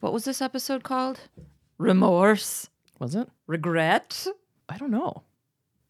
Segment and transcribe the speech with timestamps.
[0.00, 1.20] What was this episode called?
[1.78, 2.68] Remorse,
[2.98, 3.28] Was it?
[3.46, 4.26] regret,
[4.68, 5.22] I don't know.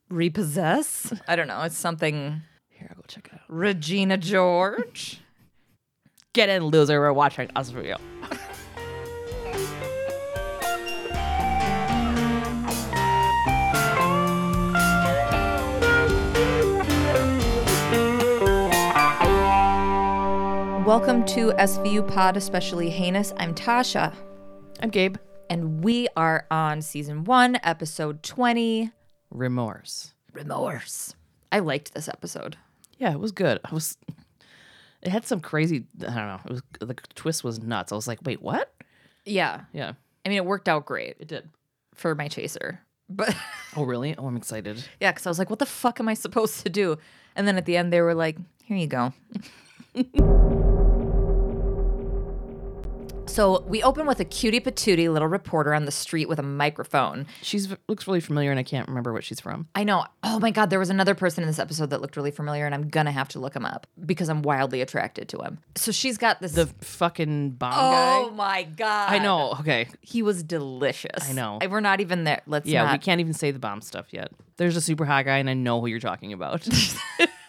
[0.09, 1.13] repossess.
[1.29, 1.61] I don't know.
[1.63, 2.43] It's something.
[2.69, 3.41] Here, I'll go check it out.
[3.49, 5.21] Regina George.
[6.33, 7.01] Get in, loser.
[7.01, 7.97] We're watching Us for You.
[20.91, 23.33] Welcome to SVU Pod, especially heinous.
[23.37, 24.13] I'm Tasha,
[24.81, 25.19] I'm Gabe.
[25.49, 28.91] and we are on season one, episode 20
[29.31, 30.15] Remorse.
[30.33, 31.15] Remorse.
[31.53, 32.57] I liked this episode.
[32.99, 33.61] Yeah, it was good.
[33.65, 33.99] I was.
[35.01, 35.87] It had some crazy.
[36.01, 36.41] I don't know.
[36.47, 37.93] It was the twist was nuts.
[37.93, 38.75] I was like, wait, what?
[39.25, 39.61] Yeah.
[39.73, 39.93] Yeah,
[40.27, 41.49] I mean, it worked out great it did.
[41.95, 42.81] for my chaser.
[43.09, 43.37] But
[43.77, 44.17] Oh, really?
[44.19, 44.85] Oh, I'm excited.
[45.01, 46.97] yeah, because I was like, what the fuck am I supposed to do?
[47.37, 49.13] And then at the end, they were like, here you go.
[53.41, 57.27] so we open with a cutie patootie little reporter on the street with a microphone.
[57.41, 59.67] She's looks really familiar, and I can't remember what she's from.
[59.75, 60.05] I know.
[60.23, 62.75] Oh my God, there was another person in this episode that looked really familiar, and
[62.75, 65.57] I'm gonna have to look him up because I'm wildly attracted to him.
[65.75, 66.53] So she's got this.
[66.53, 68.37] The fucking bomb oh guy.
[68.37, 69.11] my God.
[69.11, 69.53] I know.
[69.61, 69.89] Okay.
[70.03, 71.27] He was delicious.
[71.27, 71.61] I know.
[71.67, 72.43] We're not even there.
[72.47, 72.93] Let's Yeah, not.
[72.93, 74.33] we can't even say the bomb stuff yet.
[74.59, 76.69] There's a super hot guy, and I know who you're talking about.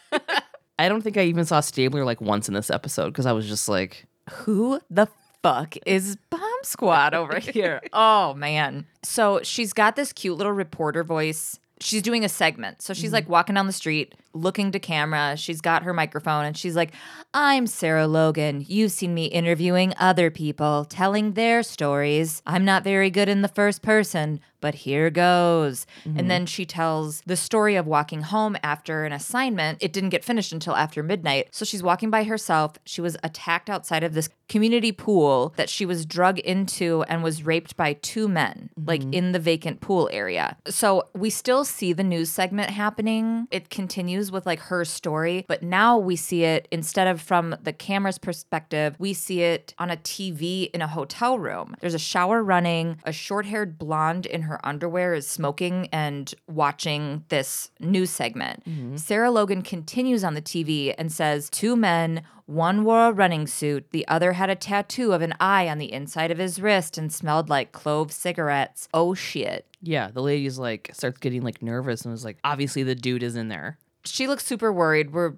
[0.80, 3.45] I don't think I even saw Stabler like once in this episode because I was
[3.45, 5.08] just like, who the
[5.44, 7.81] fuck is Bomb Squad over here?
[7.94, 8.86] oh man.
[9.03, 11.59] So she's got this cute little reporter voice.
[11.80, 12.81] She's doing a segment.
[12.81, 13.34] So she's like mm-hmm.
[13.34, 15.36] walking down the street, looking to camera.
[15.38, 16.94] She's got her microphone and she's like,
[17.34, 18.66] I'm Sarah Logan.
[18.68, 22.42] You've seen me interviewing other people, telling their stories.
[22.46, 25.86] I'm not very good in the first person, but here goes.
[26.06, 26.28] And mm-hmm.
[26.28, 29.80] then she tells the story of walking home after an assignment.
[29.82, 31.48] It didn't get finished until after midnight.
[31.52, 32.74] So she's walking by herself.
[32.86, 37.44] She was attacked outside of this community pool that she was drug into and was
[37.46, 39.14] raped by two men, like mm-hmm.
[39.14, 40.58] in the vacant pool area.
[40.68, 43.47] So we still see the news segment happening.
[43.50, 47.72] It continues with like her story, but now we see it instead of from the
[47.72, 51.76] camera's perspective, we see it on a TV in a hotel room.
[51.80, 57.24] There's a shower running, a short haired blonde in her underwear is smoking and watching
[57.30, 58.66] this news segment.
[58.66, 58.98] Mm-hmm.
[58.98, 63.88] Sarah Logan continues on the TV and says, Two men, one wore a running suit,
[63.92, 67.12] the other had a tattoo of an eye on the inside of his wrist and
[67.14, 68.90] smelled like clove cigarettes.
[68.94, 69.66] Oh shit.
[69.82, 73.36] yeah, the lady's like starts getting like nervous and was like, obviously the dude is
[73.38, 73.78] in there.
[74.06, 75.12] She looks super worried.
[75.13, 75.34] We're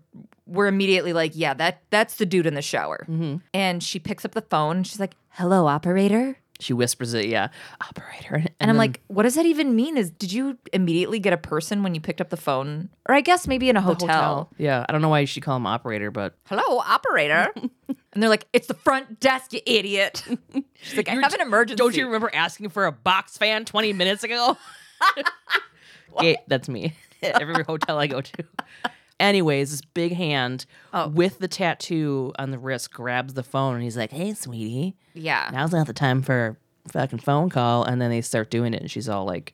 [0.45, 3.05] we're immediately like, yeah, that that's the dude in the shower.
[3.09, 3.37] Mm-hmm.
[3.53, 4.77] And she picks up the phone.
[4.77, 7.49] And she's like, "Hello, operator." She whispers it, yeah,
[7.81, 8.35] operator.
[8.35, 9.97] And, And I'm then- like, "What does that even mean?
[9.97, 13.21] Is did you immediately get a person when you picked up the phone, or I
[13.21, 14.49] guess maybe in a hotel?
[14.57, 17.49] Yeah, I don't know why you should call him operator, but Hello, operator."
[18.13, 20.23] and they're like, "It's the front desk, you idiot."
[20.81, 23.91] She's like, "I have an emergency." don't you remember asking for a box fan 20
[23.93, 24.57] minutes ago?
[26.21, 26.93] yeah, that's me.
[27.23, 28.43] At every hotel I go to.
[29.19, 31.07] Anyways, this big hand Oh.
[31.07, 35.49] with the tattoo on the wrist grabs the phone and he's like, "Hey, sweetie, Yeah.
[35.53, 38.81] now's not the time for a fucking phone call." And then they start doing it,
[38.81, 39.53] and she's all like,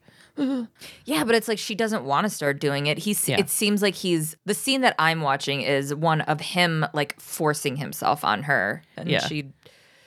[1.03, 3.00] Yeah, but it's like she doesn't want to start doing it.
[3.00, 3.38] He's Yeah.
[3.40, 7.75] it seems like he's the scene that I'm watching is one of him like forcing
[7.75, 8.81] himself on her.
[8.96, 9.19] And Yeah.
[9.19, 9.51] she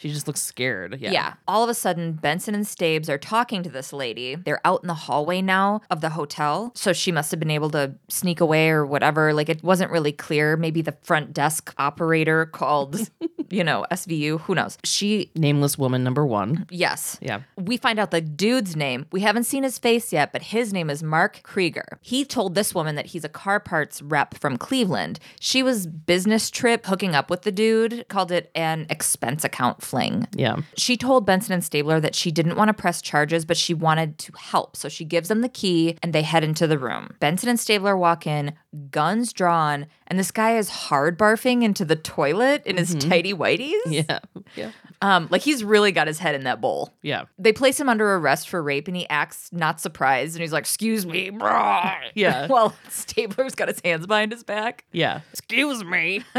[0.03, 0.99] she just looks scared.
[1.01, 1.35] Yeah, yeah.
[1.47, 4.35] All of a sudden, Benson and Stabes are talking to this lady.
[4.35, 6.73] They're out in the hallway now of the hotel.
[6.75, 9.33] So she must have been able to sneak away or whatever.
[9.33, 10.57] Like it wasn't really clear.
[10.57, 13.09] Maybe the front desk operator called,
[13.49, 14.41] you know, SVU.
[14.41, 14.77] Who knows?
[14.83, 16.67] She, nameless woman number one.
[16.71, 17.19] yes.
[17.23, 19.07] Yeah, We find out the dude's name.
[19.13, 21.99] We haven't seen his face yet, but his name is Mark Krieger.
[22.01, 25.21] He told this woman that he's a car parts rep from Cleveland.
[25.39, 30.27] She was business trip hooking up with the dude, called it an expense account fling.
[30.35, 30.57] yeah.
[30.77, 34.17] She told Benson and Stabler that she didn't want to press charges, but she wanted
[34.19, 34.75] to help.
[34.75, 37.15] So she gives them the key and they head into the room.
[37.21, 38.55] Benson and Stabler walk in,
[38.91, 43.77] guns drawn, and this guy is hard barfing into the toilet in his tighty whities.
[43.87, 44.21] Yeah,
[44.57, 44.71] yeah,
[45.03, 46.95] Um, like he's really got his head in that bowl.
[47.03, 50.53] yeah, They place him under arrest for rape and he acts not surprised and he's
[50.53, 51.31] like, Excuse me.
[51.31, 52.47] brah." Yeah.
[52.53, 54.85] While Stabler's got his hands behind his back.
[54.93, 55.21] yeah.
[55.33, 56.23] Excuse me.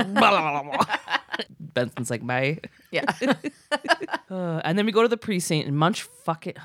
[1.60, 2.60] Benson's like, bye.
[2.92, 3.06] Yeah.
[4.30, 6.58] Uh, and then we go to the precinct and Munch fuck it.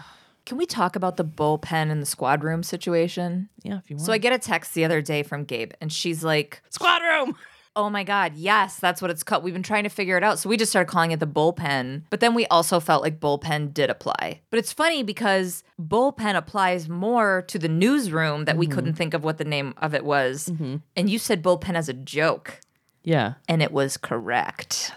[0.46, 3.50] Can we talk about the bullpen and the squad room situation?
[3.62, 4.06] Yeah, if you want.
[4.06, 7.36] So I get a text the other day from Gabe and she's like, squad room.
[7.76, 9.44] Oh my God, yes, that's what it's called.
[9.44, 10.38] We've been trying to figure it out.
[10.38, 12.02] So we just started calling it the bullpen.
[12.10, 14.40] But then we also felt like bullpen did apply.
[14.50, 19.22] But it's funny because bullpen applies more to the newsroom that we couldn't think of
[19.22, 20.48] what the name of it was.
[20.96, 22.60] And you said bullpen as a joke.
[23.04, 23.34] Yeah.
[23.48, 24.92] and it was correct.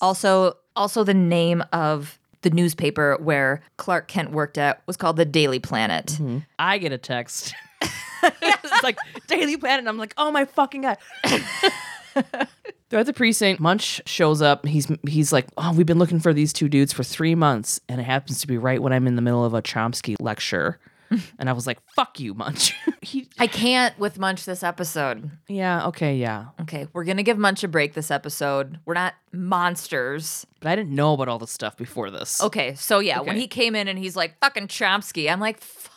[0.00, 5.24] Also, also the name of the newspaper where Clark Kent worked at was called the
[5.24, 6.06] Daily Planet.
[6.06, 6.38] Mm-hmm.
[6.58, 7.54] I get a text.
[8.42, 9.80] it's like Daily Planet.
[9.80, 10.98] And I'm like, oh my fucking god.
[12.88, 13.60] They're at the precinct.
[13.60, 14.66] Munch shows up.
[14.66, 18.00] He's he's like, oh, we've been looking for these two dudes for three months, and
[18.00, 20.80] it happens to be right when I'm in the middle of a Chomsky lecture.
[21.38, 22.74] And I was like, fuck you, Munch.
[23.02, 25.30] he, I can't with Munch this episode.
[25.48, 28.78] yeah, okay, yeah, Okay, we're gonna give Munch a break this episode.
[28.84, 30.46] We're not monsters.
[30.60, 32.42] but I didn't know about all the stuff before this.
[32.42, 35.92] Okay, so yeah, when he came in and he's like, fucking Chomsky, I'm like, fuck,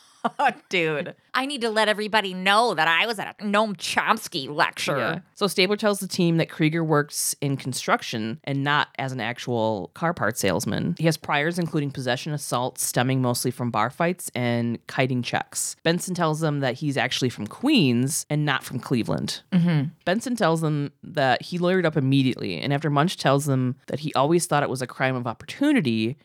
[0.69, 1.15] dude.
[1.33, 4.97] I need to let everybody know that I was at a Noam Chomsky lecture.
[4.97, 5.19] Yeah.
[5.33, 9.91] So Stabler tells the team that Krieger works in construction and not as an actual
[9.93, 10.95] car part salesman.
[10.97, 15.75] He has priors including possession assault stemming mostly from bar fights and kiting checks.
[15.83, 19.41] Benson tells them that he's actually from Queens and not from Cleveland.
[19.51, 19.89] Mm-hmm.
[20.05, 24.13] Benson tells them that he lawyered up immediately, and after Munch tells them that he
[24.13, 26.17] always thought it was a crime of opportunity.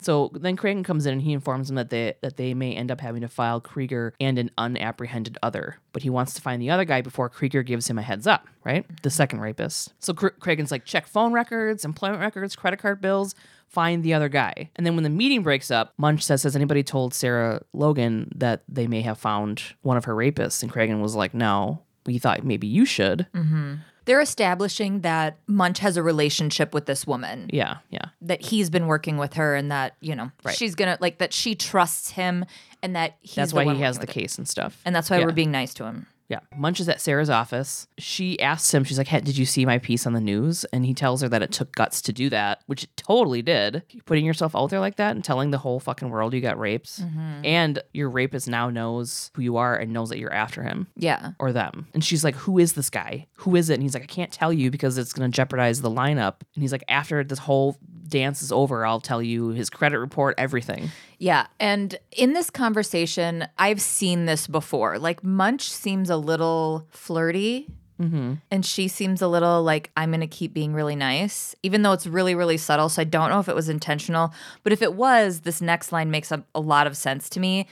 [0.00, 2.90] So then Cragen comes in and he informs them that they that they may end
[2.90, 6.70] up having to file Krieger and an unapprehended other, but he wants to find the
[6.70, 8.84] other guy before Krieger gives him a heads up, right?
[9.02, 9.94] The second rapist.
[9.98, 13.34] So Cragen's like check phone records, employment records, credit card bills,
[13.68, 14.70] find the other guy.
[14.76, 18.62] And then when the meeting breaks up, Munch says, "Has anybody told Sarah Logan that
[18.68, 22.44] they may have found one of her rapists?" And Cragen was like, "No." We thought
[22.44, 23.26] maybe you should.
[23.34, 23.74] Mm-hmm.
[24.06, 27.50] They're establishing that Munch has a relationship with this woman.
[27.52, 28.06] Yeah, yeah.
[28.22, 31.54] That he's been working with her and that, you know, she's gonna like that she
[31.54, 32.44] trusts him
[32.82, 34.20] and that he's That's why he has the working with it.
[34.20, 34.80] case and stuff.
[34.84, 35.26] And that's why Yeah.
[35.26, 36.06] we're being nice to him.
[36.28, 36.40] Yeah.
[36.56, 37.86] Munch is at Sarah's office.
[37.98, 40.64] She asks him, she's like, hey, Did you see my piece on the news?
[40.72, 43.82] And he tells her that it took guts to do that, which it totally did.
[44.06, 47.00] Putting yourself out there like that and telling the whole fucking world you got raped.
[47.00, 47.44] Mm-hmm.
[47.44, 51.32] And your rapist now knows who you are and knows that you're after him Yeah.
[51.38, 51.86] or them.
[51.94, 53.26] And she's like, Who is this guy?
[53.38, 53.74] Who is it?
[53.74, 56.40] And he's like, I can't tell you because it's going to jeopardize the lineup.
[56.54, 57.76] And he's like, After this whole
[58.06, 60.90] dance is over, I'll tell you his credit report, everything.
[61.18, 61.46] Yeah.
[61.60, 64.98] And in this conversation, I've seen this before.
[64.98, 67.68] Like, Munch seems a little flirty.
[68.00, 68.34] Mm-hmm.
[68.50, 71.92] And she seems a little like, I'm going to keep being really nice, even though
[71.92, 72.90] it's really, really subtle.
[72.90, 74.34] So I don't know if it was intentional.
[74.62, 77.66] But if it was, this next line makes a, a lot of sense to me.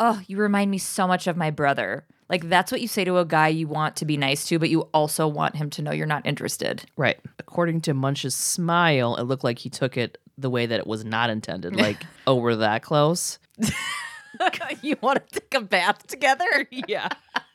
[0.00, 2.04] Oh, you remind me so much of my brother.
[2.28, 4.68] Like, that's what you say to a guy you want to be nice to, but
[4.70, 6.84] you also want him to know you're not interested.
[6.96, 7.18] Right.
[7.38, 11.04] According to Munch's smile, it looked like he took it the way that it was
[11.04, 11.74] not intended.
[11.78, 13.38] Like, oh, we're that close.
[14.82, 16.44] you want to take a bath together?
[16.88, 17.08] Yeah.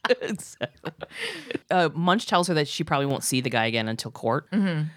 [1.72, 4.48] uh, Munch tells her that she probably won't see the guy again until court.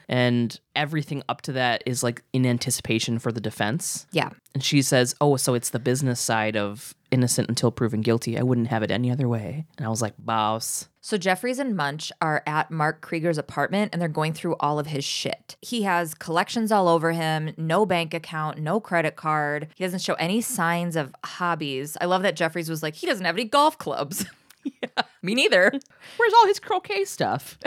[0.08, 4.06] And everything up to that is like in anticipation for the defense.
[4.12, 4.30] Yeah.
[4.54, 8.38] And she says, Oh, so it's the business side of innocent until proven guilty.
[8.38, 9.66] I wouldn't have it any other way.
[9.78, 10.88] And I was like, Boss.
[11.00, 14.88] So Jeffries and Munch are at Mark Krieger's apartment and they're going through all of
[14.88, 15.56] his shit.
[15.62, 19.68] He has collections all over him, no bank account, no credit card.
[19.76, 21.96] He doesn't show any signs of hobbies.
[22.00, 24.26] I love that Jeffries was like, he doesn't have any golf clubs.
[24.82, 25.02] Yeah.
[25.22, 25.70] Me neither.
[26.16, 27.58] Where's all his croquet stuff?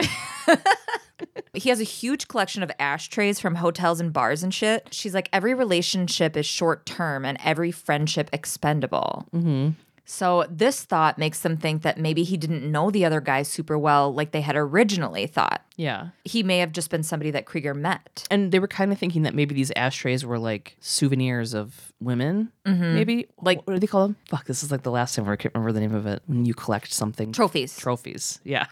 [1.52, 4.88] He has a huge collection of ashtrays from hotels and bars and shit.
[4.92, 9.26] She's like, every relationship is short term and every friendship expendable.
[9.34, 9.70] Mm-hmm.
[10.10, 13.78] So this thought makes them think that maybe he didn't know the other guy super
[13.78, 15.62] well, like they had originally thought.
[15.76, 16.08] yeah.
[16.24, 18.26] He may have just been somebody that Krieger met.
[18.28, 22.50] And they were kind of thinking that maybe these ashtrays were like souvenirs of women,
[22.66, 22.94] mm-hmm.
[22.94, 23.28] maybe.
[23.40, 24.16] Like- what do they call them?
[24.28, 26.22] Fuck, this is like the last time where I can't remember the name of it.
[26.26, 27.76] When you collect something, Trophies.
[27.76, 28.40] trophies.
[28.42, 28.66] Yeah.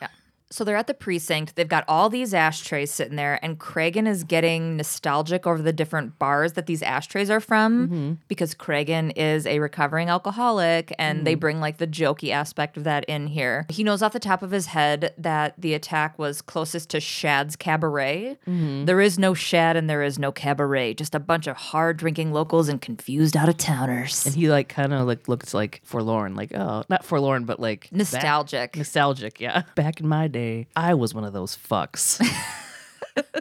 [0.50, 1.56] So they're at the precinct.
[1.56, 6.18] They've got all these ashtrays sitting there, and Cragen is getting nostalgic over the different
[6.18, 8.12] bars that these ashtrays are from mm-hmm.
[8.28, 11.40] because Cragen is a recovering alcoholic, and they mm-hmm.
[11.40, 13.66] bring like the jokey aspect of that in here.
[13.68, 17.56] He knows off the top of his head that the attack was closest to Shad's
[17.56, 18.38] cabaret.
[18.46, 18.86] Mm-hmm.
[18.86, 22.32] There is no Shad and there is no cabaret, just a bunch of hard drinking
[22.32, 24.24] locals and confused out of towners.
[24.24, 27.90] And he like kind of like looks like forlorn, like oh, not forlorn, but like
[27.90, 28.76] back- Nostalgic.
[28.76, 29.40] nostalgic.
[29.40, 29.62] Yeah.
[29.74, 30.37] Back in my day,
[30.76, 32.20] I was one of those fucks.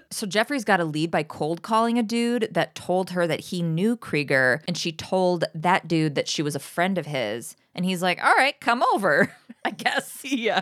[0.09, 3.61] So Jeffries got a lead by cold calling a dude that told her that he
[3.61, 7.55] knew Krieger, and she told that dude that she was a friend of his.
[7.75, 9.31] And he's like, "All right, come over."
[9.65, 10.21] I guess.
[10.23, 10.61] yeah.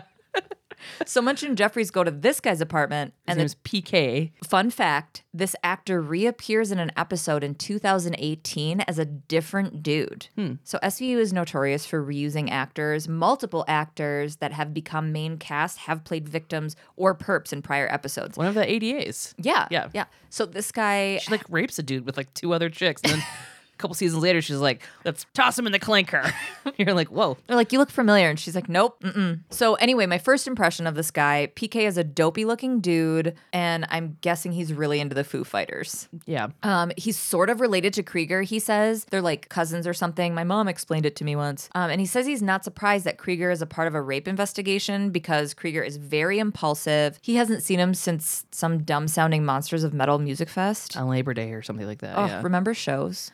[1.06, 4.32] So Munch and Jeffries go to this guy's apartment, His and name's PK.
[4.44, 10.28] fun fact: this actor reappears in an episode in 2018 as a different dude.
[10.36, 10.54] Hmm.
[10.64, 13.08] So SVU is notorious for reusing actors.
[13.08, 18.36] Multiple actors that have become main cast have played victims or perps in prior episodes.
[18.36, 19.34] One of the ADAs.
[19.38, 19.88] Yeah, Yeah.
[19.94, 20.04] yeah.
[20.30, 23.22] So this guy She like rapes a dude with like two other chicks and then
[23.76, 26.32] A couple seasons later, she's like, let's toss him in the clinker.
[26.78, 27.36] You're like, whoa.
[27.46, 28.30] They're like, you look familiar.
[28.30, 28.98] And she's like, nope.
[29.02, 29.40] Mm-mm.
[29.50, 33.86] So, anyway, my first impression of this guy, PK is a dopey looking dude, and
[33.90, 36.08] I'm guessing he's really into the Foo Fighters.
[36.24, 36.48] Yeah.
[36.62, 39.04] Um, he's sort of related to Krieger, he says.
[39.10, 40.34] They're like cousins or something.
[40.34, 41.68] My mom explained it to me once.
[41.74, 44.26] Um, and he says he's not surprised that Krieger is a part of a rape
[44.26, 47.18] investigation because Krieger is very impulsive.
[47.20, 50.96] He hasn't seen him since some dumb sounding Monsters of Metal Music Fest.
[50.96, 52.16] On Labor Day or something like that.
[52.16, 52.42] Oh, yeah.
[52.42, 53.30] remember shows?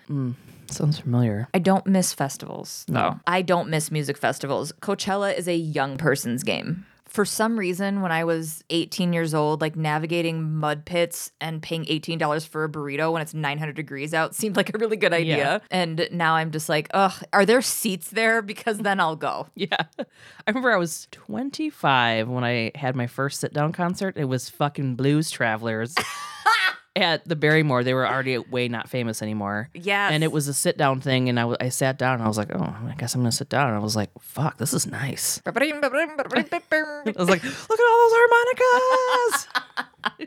[0.72, 1.48] Sounds familiar.
[1.54, 2.84] I don't miss festivals.
[2.88, 3.20] No.
[3.26, 4.72] I don't miss music festivals.
[4.80, 6.86] Coachella is a young person's game.
[7.06, 11.84] For some reason, when I was 18 years old, like navigating mud pits and paying
[11.84, 15.36] $18 for a burrito when it's 900 degrees out seemed like a really good idea.
[15.36, 15.58] Yeah.
[15.70, 18.40] And now I'm just like, ugh, are there seats there?
[18.40, 19.46] Because then I'll go.
[19.54, 19.76] Yeah.
[19.98, 20.04] I
[20.48, 24.16] remember I was 25 when I had my first sit down concert.
[24.16, 25.94] It was fucking Blues Travelers
[26.94, 27.84] at the Barrymore.
[27.84, 29.70] They were already way not famous anymore.
[29.74, 30.10] Yeah.
[30.10, 31.28] And it was a sit down thing.
[31.28, 33.30] And I, w- I sat down and I was like, oh, I guess I'm going
[33.30, 33.68] to sit down.
[33.68, 35.40] And I was like, fuck, this is nice.
[35.46, 35.50] I
[37.16, 39.48] was like, look at all those harmonicas.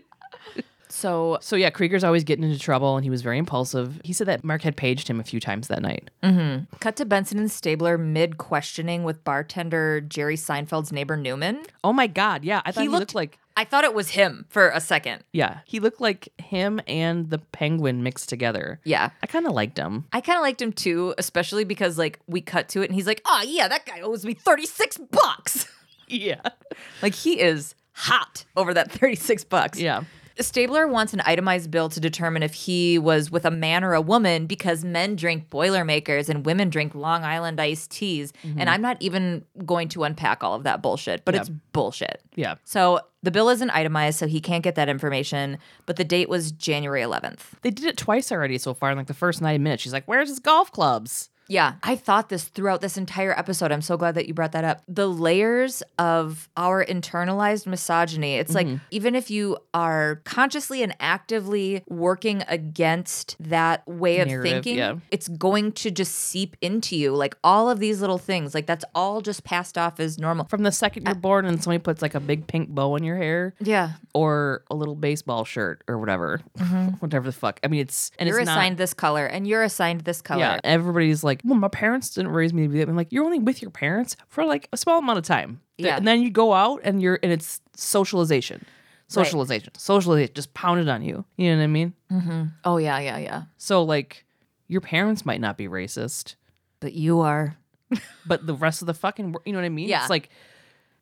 [0.90, 4.02] so so yeah, Krieger's always getting into trouble and he was very impulsive.
[4.04, 6.10] He said that Mark had paged him a few times that night.
[6.24, 6.76] Mm-hmm.
[6.80, 11.64] cut to Benson and Stabler mid questioning with bartender Jerry Seinfeld's neighbor Newman.
[11.84, 12.44] Oh my God.
[12.44, 12.62] Yeah.
[12.66, 13.38] I thought he, looked like.
[13.58, 15.24] I thought it was him for a second.
[15.32, 18.80] Yeah, he looked like him and the penguin mixed together.
[18.84, 19.12] Yeah.
[19.24, 20.06] I kind of liked him.
[20.12, 23.08] I kind of liked him too, especially because like we cut to it and he's
[23.08, 25.68] like, "Oh yeah, that guy owes me 36 bucks."
[26.08, 26.42] Yeah.
[27.02, 29.80] like he is hot over that 36 bucks.
[29.80, 30.04] Yeah.
[30.40, 34.02] Stabler wants an itemized bill to determine if he was with a man or a
[34.02, 38.34] woman because men drink Boilermakers and women drink Long Island iced teas.
[38.44, 38.70] And mm-hmm.
[38.70, 42.22] I'm not even going to unpack all of that bullshit, but it's bullshit.
[42.36, 42.56] Yeah.
[42.66, 45.58] So the bill isn't itemized, so he can't get that information.
[45.86, 47.60] But the date was January 11th.
[47.62, 49.84] They did it twice already so far in like the first 90 minutes.
[49.84, 51.30] She's like, Where's his golf clubs?
[51.48, 53.72] Yeah, I thought this throughout this entire episode.
[53.72, 54.82] I'm so glad that you brought that up.
[54.88, 58.36] The layers of our internalized misogyny.
[58.36, 58.78] It's like mm-hmm.
[58.92, 64.96] even if you are consciously and actively working against that way of Narrative, thinking, yeah.
[65.12, 67.16] it's going to just seep into you.
[67.16, 70.46] Like all of these little things, like that's all just passed off as normal.
[70.46, 73.04] From the second you're uh, born and somebody puts like a big pink bow in
[73.04, 73.92] your hair Yeah.
[74.14, 76.42] or a little baseball shirt or whatever.
[76.58, 76.86] Mm-hmm.
[77.06, 77.60] Whatever the fuck.
[77.64, 78.12] I mean, it's.
[78.18, 80.40] And you're it's not- assigned this color and you're assigned this color.
[80.40, 82.90] Yeah, everybody's like, well, my parents didn't raise me to be that.
[82.90, 85.62] I'm like, you're only with your parents for like a small amount of time.
[85.78, 85.98] Yeah.
[85.98, 88.66] And then you go out and you're, and it's socialization.
[89.08, 89.74] Socialization.
[89.78, 90.34] Socialization.
[90.34, 91.26] Just pounded on you.
[91.38, 91.94] You know what I mean?
[92.12, 92.44] Mm-hmm.
[92.64, 93.44] Oh yeah, yeah, yeah.
[93.58, 94.26] So, like,
[94.68, 96.36] your parents might not be racist,
[96.80, 97.58] But you are.
[98.26, 99.88] but the rest of the fucking, you know what I mean?
[99.88, 100.02] Yeah.
[100.02, 100.30] It's like,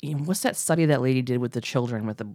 [0.02, 2.28] you know, what's that study that lady did with the children with the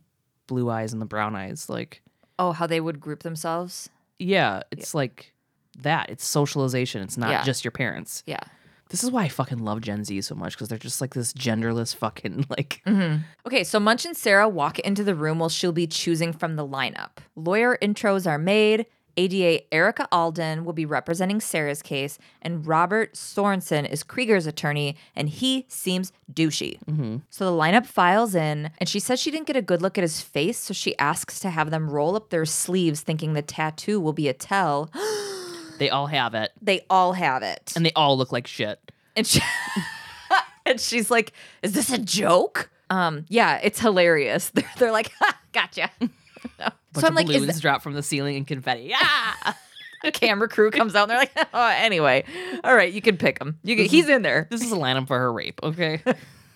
[0.46, 1.68] blue eyes and the brown eyes?
[1.68, 2.02] Like,
[2.38, 3.90] Oh, how they would group themselves.
[4.18, 5.34] yeah, it's like
[5.82, 6.10] that.
[6.10, 7.02] It's socialization.
[7.02, 7.44] It's not Yeah.
[7.44, 8.22] just your parents.
[8.26, 8.40] Yeah.
[8.90, 11.32] This is why I fucking love Gen Z so much because they're just like this
[11.34, 12.80] genderless fucking like.
[12.86, 13.22] Mm-hmm.
[13.46, 16.66] Okay, so Munch and Sarah walk into the room while she'll be choosing from the
[16.66, 17.18] lineup.
[17.36, 18.86] Lawyer intros are made.
[19.18, 25.28] ADA Erica Alden will be representing Sarah's case, and Robert Sorensen is Krieger's attorney, and
[25.28, 26.78] he seems douchey.
[26.84, 27.16] Mm-hmm.
[27.28, 30.02] So the lineup files in, and she says she didn't get a good look at
[30.02, 33.98] his face, so she asks to have them roll up their sleeves, thinking the tattoo
[34.00, 34.88] will be a tell.
[35.78, 37.72] They all have it, they all have it.
[37.76, 38.80] and they all look like shit.
[39.16, 39.40] And she
[40.66, 41.32] and she's like,
[41.62, 44.50] "Is this a joke?" Um, yeah, it's hilarious.
[44.54, 46.12] They're, they're like, ha, "Gotcha." Bunch
[46.94, 48.82] so I'm of like, balloons "Is drop from the ceiling and confetti.
[48.84, 49.52] Yeah,
[50.02, 52.24] the camera crew comes out and they're like, "Oh, anyway,
[52.64, 53.58] all right, you can pick him.
[53.62, 55.60] You can, he's in there." this is a lineup for her rape.
[55.62, 56.00] Okay.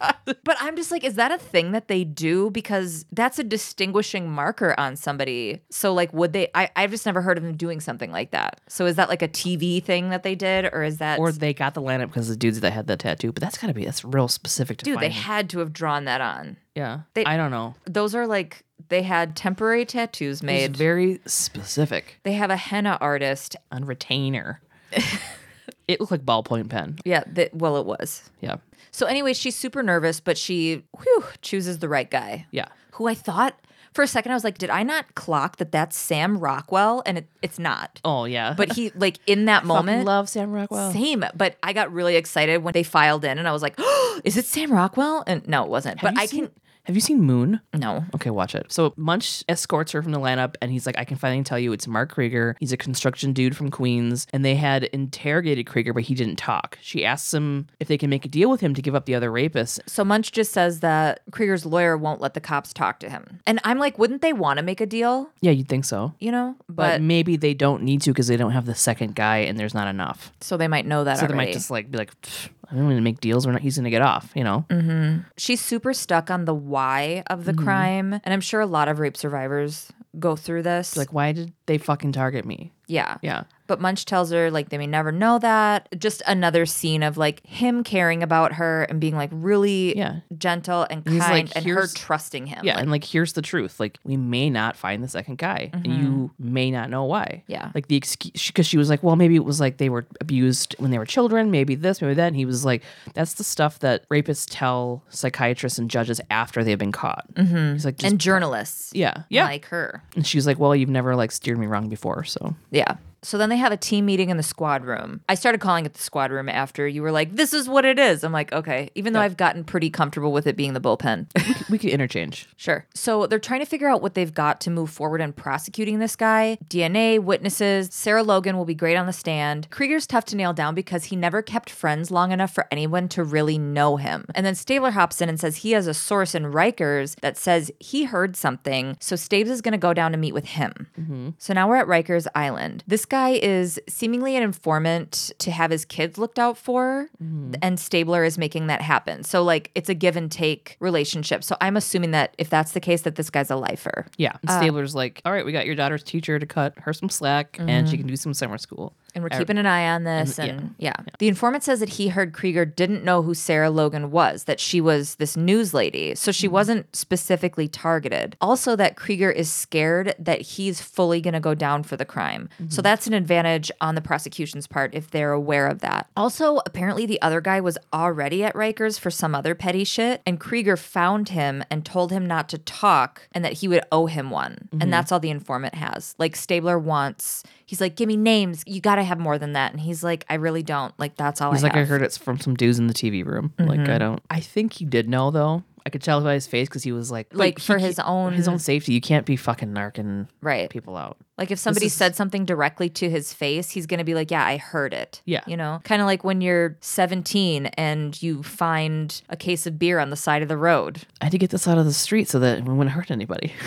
[0.44, 2.50] But I'm just like, is that a thing that they do?
[2.50, 5.62] Because that's a distinguishing marker on somebody.
[5.70, 6.48] So like, would they?
[6.54, 8.60] I I've just never heard of them doing something like that.
[8.68, 11.18] So is that like a TV thing that they did, or is that?
[11.18, 13.32] or they got the lineup because the dudes that had the tattoo.
[13.32, 16.20] But that's gotta be that's real specific to dude, they had to have drawn that
[16.20, 16.56] on.
[16.74, 17.74] yeah, they- I don't know.
[17.84, 20.76] Those are like they had temporary tattoos It's made.
[20.76, 23.56] very specific They have a henna artist.
[23.70, 24.60] on retainer.
[25.88, 26.98] it looked like ballpoint pen.
[27.04, 28.30] Yeah, that well, it was.
[28.40, 28.56] Yeah,
[28.92, 32.46] So anyway, she's super nervous, but she whew, chooses the right guy.
[32.50, 32.68] yeah.
[32.92, 33.58] Who I thought
[33.94, 37.02] for a second I was like, did I not clock that that's Sam Rockwell?
[37.06, 38.00] And it, it's not.
[38.04, 38.54] Oh yeah.
[38.56, 40.04] But he like in that moment.
[40.04, 40.92] love Sam Rockwell.
[40.92, 44.20] Same, but I got really excited when they filed in, and I was like, "Oh,
[44.24, 46.00] is it Sam Rockwell?" And no, it wasn't.
[46.00, 46.54] Have but I seen- can.
[46.84, 47.60] Have you seen Moon?
[47.74, 48.04] No.
[48.14, 48.72] Okay, watch it.
[48.72, 51.72] So Munch escorts her from the lineup and he's like, I can finally tell you
[51.72, 52.56] it's Mark Krieger.
[52.58, 54.26] He's a construction dude from Queens.
[54.32, 56.78] And they had interrogated Krieger, but he didn't talk.
[56.82, 59.14] She asks him if they can make a deal with him to give up the
[59.14, 59.78] other rapists.
[59.86, 63.40] So Munch just says that Krieger's lawyer won't let the cops talk to him.
[63.46, 65.30] And I'm like, wouldn't they want to make a deal?
[65.40, 66.14] Yeah, you'd think so.
[66.18, 66.56] You know?
[66.68, 69.56] But, But, maybe they don't need to because they don't have the second guy and
[69.58, 70.32] there's not enough.
[70.40, 72.84] so they might know that So they might just like be like, "Pfft, I don't
[72.86, 73.46] want to make deals.
[73.46, 73.60] We're not.
[73.60, 74.32] He's gonna get off.
[74.34, 74.64] You know.
[74.70, 75.20] Mm-hmm.
[75.36, 77.64] She's super stuck on the why of the mm-hmm.
[77.64, 78.12] crime.
[78.14, 80.96] And I'm sure a lot of rape survivors go through this.
[80.96, 82.72] Like, why did they fucking target me?
[82.88, 83.16] yeah.
[83.22, 83.44] Yeah.
[83.68, 85.88] But Munch tells her like they may never know that.
[85.98, 90.16] Just another scene of like him caring about her and being like really Yeah.
[90.36, 92.58] gentle and kind like, and her trusting him.
[92.64, 95.70] Yeah, Like, and like here's the truth: like we may not find the second guy,
[95.72, 97.44] and you may not know why.
[97.46, 97.70] Yeah.
[97.74, 100.74] like the excuse because she was like, well, maybe it was like they were abused
[100.78, 102.26] when they were children, maybe this, maybe that.
[102.26, 102.82] And he was like,
[103.14, 107.24] that's the stuff that rapists tell psychiatrists and judges after they've been caught.
[107.34, 107.72] Mm-hmm.
[107.74, 108.92] He's like, just, and journalists.
[108.94, 109.44] yeah, yeah.
[109.46, 110.02] Like her.
[110.14, 112.96] and she was like, well, you've never like steered me wrong before, so Yeah.
[113.22, 115.20] So then they have a team meeting in the squad room.
[115.28, 117.98] I started calling it the squad room after you were like, this is what it
[117.98, 118.24] is.
[118.24, 121.26] I'm like, okay, even though I've gotten pretty comfortable with it being the bullpen.
[121.70, 122.48] we could interchange.
[122.56, 122.86] sure.
[122.94, 126.16] So they're trying to figure out what they've got to move forward in prosecuting this
[126.16, 126.58] guy.
[126.66, 129.70] DNA, witnesses, Sarah Logan will be great on the stand.
[129.70, 133.22] Krieger's tough to nail down because he never kept friends long enough for anyone to
[133.22, 134.24] really know him.
[134.34, 137.70] And then Stabler hops in and says he has a source in Rikers that says
[137.78, 138.96] he heard something.
[139.00, 140.88] So Stabes is going to go down to meet with him.
[140.98, 141.30] Mm-hmm.
[141.38, 142.82] So now we're at Rikers Island.
[142.86, 147.52] This guy is seemingly an informant to have his kids looked out for, mm-hmm.
[147.60, 149.22] and Stabler is making that happen.
[149.22, 151.44] So like it's a give and take relationship.
[151.44, 154.06] So I'm assuming that if that's the case, that this guy's a lifer.
[154.16, 156.94] Yeah, and uh, Stabler's like, all right, we got your daughter's teacher to cut her
[156.94, 158.00] some slack, and she mm-hmm.
[158.00, 158.94] can do some summer school.
[159.14, 160.38] And we're keeping an eye on this.
[160.38, 160.94] and- And, yeah.
[161.18, 164.80] The informant says that he heard Krieger didn't know who Sarah Logan was, that she
[164.80, 166.14] was this news lady.
[166.14, 166.54] So she mm-hmm.
[166.54, 168.36] wasn't specifically targeted.
[168.40, 172.48] Also, that Krieger is scared that he's fully going to go down for the crime.
[172.58, 172.82] So mm-hmm.
[172.82, 176.08] that's an advantage on the prosecution's part if they're aware of that.
[176.16, 180.22] Also, apparently the other guy was already at Rikers for some other petty shit.
[180.26, 184.06] And Krieger found him and told him not to talk and that he would owe
[184.06, 184.68] him one.
[184.72, 184.90] And mm-hmm.
[184.90, 186.14] that's all the informant has.
[186.18, 187.42] Like Stabler wants.
[187.72, 188.62] He's like, give me names.
[188.66, 189.72] You got to have more than that.
[189.72, 190.92] And he's like, I really don't.
[190.98, 193.24] Like, that's all He's I like, I heard it's from some dudes in the TV
[193.24, 193.54] room.
[193.58, 193.98] Like, I mm-hmm.
[193.98, 194.22] don't.
[194.28, 195.64] I think he did know though.
[195.86, 198.34] I could tell by his face because he was like, Like, for can't- his own-
[198.34, 198.92] his own safety.
[198.92, 200.68] You can't be fucking narking Right.
[200.68, 201.16] people out.
[201.38, 204.30] Like, if somebody is- said something directly to his face, he's going to be like,
[204.30, 205.22] yeah, I heard it.
[205.24, 205.40] Yeah.
[205.46, 209.98] You know, kind of like when you're 17 and you find a case of beer
[209.98, 211.00] on the side of the road.
[211.22, 213.54] I had to get this out of the street so that it wouldn't hurt anybody.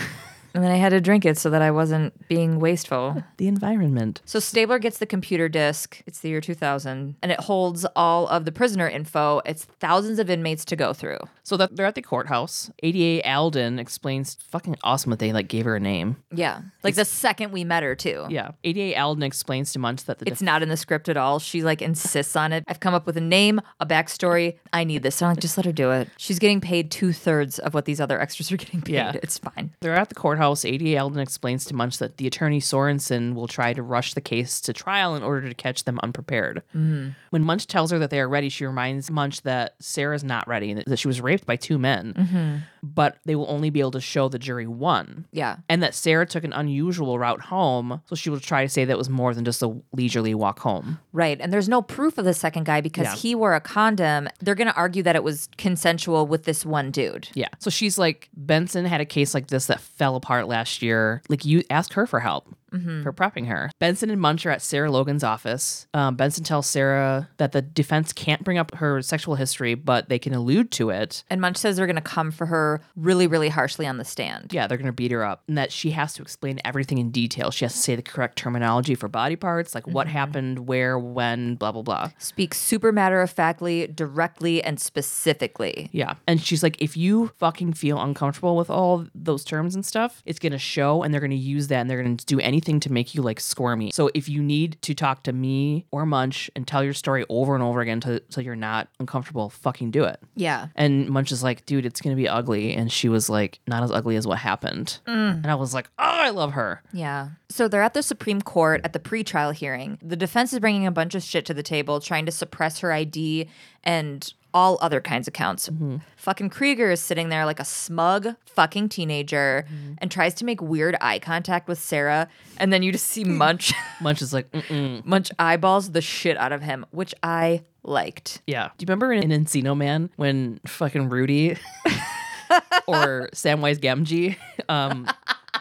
[0.56, 3.22] And then I had to drink it so that I wasn't being wasteful.
[3.36, 4.22] the environment.
[4.24, 6.02] So Stabler gets the computer disk.
[6.06, 9.42] It's the year 2000, and it holds all of the prisoner info.
[9.44, 11.18] It's thousands of inmates to go through.
[11.44, 12.70] So that they're at the courthouse.
[12.82, 16.16] ADA Alden explains fucking awesome that they like gave her a name.
[16.32, 16.62] Yeah.
[16.82, 18.26] Like the second we met her, too.
[18.30, 18.52] Yeah.
[18.64, 21.38] ADA Alden explains to Munch that the It's not in the script at all.
[21.38, 22.64] She like insists on it.
[22.66, 24.58] I've come up with a name, a backstory.
[24.72, 25.16] I need this.
[25.16, 26.08] So I'm like, just let her do it.
[26.16, 28.94] She's getting paid two thirds of what these other extras are getting paid.
[28.94, 29.12] Yeah.
[29.22, 29.74] It's fine.
[29.80, 30.45] They're at the courthouse.
[30.64, 34.60] ADA Alden explains to Munch that the attorney Sorensen will try to rush the case
[34.62, 36.62] to trial in order to catch them unprepared.
[36.74, 37.10] Mm-hmm.
[37.30, 40.70] When Munch tells her that they are ready, she reminds Munch that Sarah's not ready
[40.70, 42.56] and that she was raped by two men, mm-hmm.
[42.94, 45.26] But they will only be able to show the jury one.
[45.32, 45.56] Yeah.
[45.68, 48.96] And that Sarah took an unusual route home, so she will try to say that
[48.98, 50.98] was more than just a leisurely walk home.
[51.12, 51.38] Right.
[51.40, 53.14] And there's no proof of the second guy because Yeah.
[53.16, 54.28] he wore a condom.
[54.40, 57.28] They're going to argue that it was consensual with this one dude.
[57.34, 57.48] Yeah.
[57.58, 61.22] So she's like, Benson had a case like this that fell apart last year.
[61.28, 62.46] Like, you ask her for help.
[62.70, 63.70] For prepping her.
[63.78, 65.86] Benson and Munch are at Sarah Logan's office.
[65.94, 70.18] Um, Benson tells Sarah that the defense can't bring up her sexual history, but they
[70.18, 71.24] can allude to it.
[71.30, 74.52] And Munch says they're going to come for her really, really harshly on the stand.
[74.52, 75.42] Yeah, they're going to beat her up.
[75.48, 77.50] And that she has to explain everything in detail.
[77.50, 81.54] She has to say the correct terminology for body parts, like what happened, where, when,
[81.54, 82.10] blah, blah, blah.
[82.18, 85.88] Speak super matter of factly, directly, and specifically.
[85.92, 86.14] Yeah.
[86.26, 90.38] And she's like, if you fucking feel uncomfortable with all those terms and stuff, it's
[90.38, 92.55] going to show and they're going to use that and they're going to do anything
[92.60, 93.90] to make you like squirmy.
[93.92, 97.54] So if you need to talk to me or Munch and tell your story over
[97.54, 100.20] and over again to, so you're not uncomfortable, fucking do it.
[100.34, 100.68] Yeah.
[100.74, 102.74] And Munch is like, dude, it's going to be ugly.
[102.74, 104.98] And she was like, not as ugly as what happened.
[105.06, 105.34] Mm.
[105.36, 106.82] And I was like, oh, I love her.
[106.92, 107.30] Yeah.
[107.48, 109.98] So they're at the Supreme Court at the pretrial hearing.
[110.02, 112.92] The defense is bringing a bunch of shit to the table, trying to suppress her
[112.92, 113.48] ID
[113.84, 115.68] and all other kinds of counts.
[115.68, 115.98] Mm-hmm.
[116.16, 119.92] Fucking Krieger is sitting there like a smug fucking teenager mm-hmm.
[119.98, 122.26] and tries to make weird eye contact with Sarah.
[122.56, 123.36] And then you just see mm.
[123.36, 125.04] Munch, Munch is like, mm-mm.
[125.04, 128.40] Munch eyeballs the shit out of him, which I liked.
[128.46, 128.70] Yeah.
[128.78, 131.50] Do you remember in, in Encino Man when fucking Rudy
[132.86, 134.36] or Samwise Gamgee
[134.70, 135.06] um,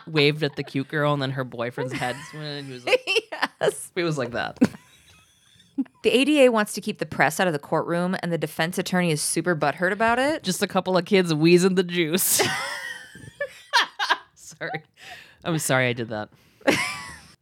[0.07, 3.05] waved at the cute girl and then her boyfriend's head he was like,
[3.59, 3.91] yes.
[3.93, 4.57] it was like that.
[6.03, 9.11] The ADA wants to keep the press out of the courtroom, and the defense attorney
[9.11, 10.43] is super butthurt about it.
[10.43, 12.41] Just a couple of kids wheezing the juice.
[14.35, 14.83] sorry.
[15.43, 16.29] I'm sorry I did that.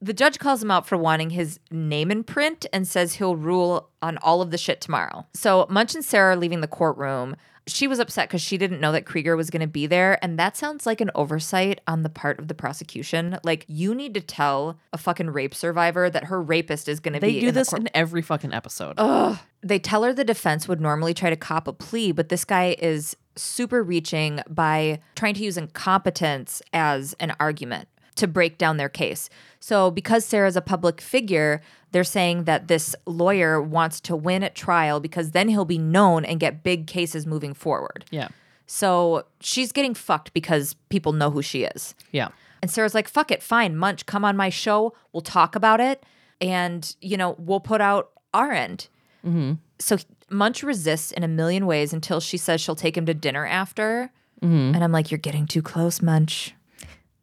[0.02, 3.89] The judge calls him out for wanting his name in print and says he'll rule
[4.02, 5.26] on all of the shit tomorrow.
[5.34, 7.38] So Munch and Sarah are leaving the courtroom.
[7.65, 10.19] She was upset because she didn't know that Krieger was going to be there.
[10.23, 13.39] And that sounds like an oversight on the part of the prosecution.
[13.43, 17.21] Like, you need to tell a fucking rape survivor that her rapist is going to
[17.21, 17.28] be.
[17.36, 18.95] They do in the this court- in every fucking episode.
[18.97, 19.38] Ugh.
[19.62, 22.76] they tell her the defense would normally try to cop a plea, but this guy
[22.80, 28.89] is super reaching by trying to use incompetence as an argument to break down their
[28.89, 29.30] case.
[29.60, 31.62] So, because Sarah's a public figure,
[31.93, 36.25] they're saying that this lawyer wants to win at trial because then he'll be known
[36.25, 38.03] and get big cases moving forward.
[38.12, 38.27] Yeah.
[38.67, 41.95] So, she's getting fucked because people know who she is.
[42.12, 42.29] Yeah.
[42.62, 44.93] And Sarah's like, fuck it, fine, Munch, come on my show.
[45.12, 46.03] We'll talk about it.
[46.39, 48.88] And, you know, we'll put out our end.
[49.25, 49.53] Mm-hmm.
[49.79, 49.97] So
[50.29, 54.12] Munch resists in a million ways until she says she'll take him to dinner after.
[54.41, 54.75] Mm-hmm.
[54.75, 56.56] And I'm like, you're getting too close, Munch.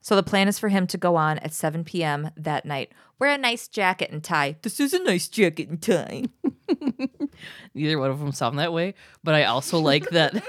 [0.02, 2.30] So the plan is for him to go on at 7 p.m.
[2.36, 2.92] that night.
[3.20, 4.56] Wear a nice jacket and tie.
[4.62, 6.24] This is a nice jacket and tie.
[7.74, 10.42] Neither one of them sound that way, but I also like that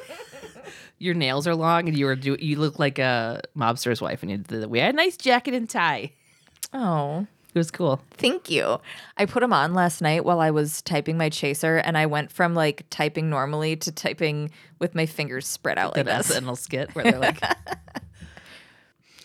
[0.97, 4.31] your nails are long and you were do you look like a mobster's wife and
[4.31, 6.13] you did the we had a nice jacket and tie.
[6.73, 7.27] Oh.
[7.53, 8.01] It was cool.
[8.12, 8.79] Thank you.
[9.17, 12.31] I put them on last night while I was typing my chaser, and I went
[12.31, 16.38] from like typing normally to typing with my fingers spread out like That this.
[16.38, 17.43] SNL skit where they're like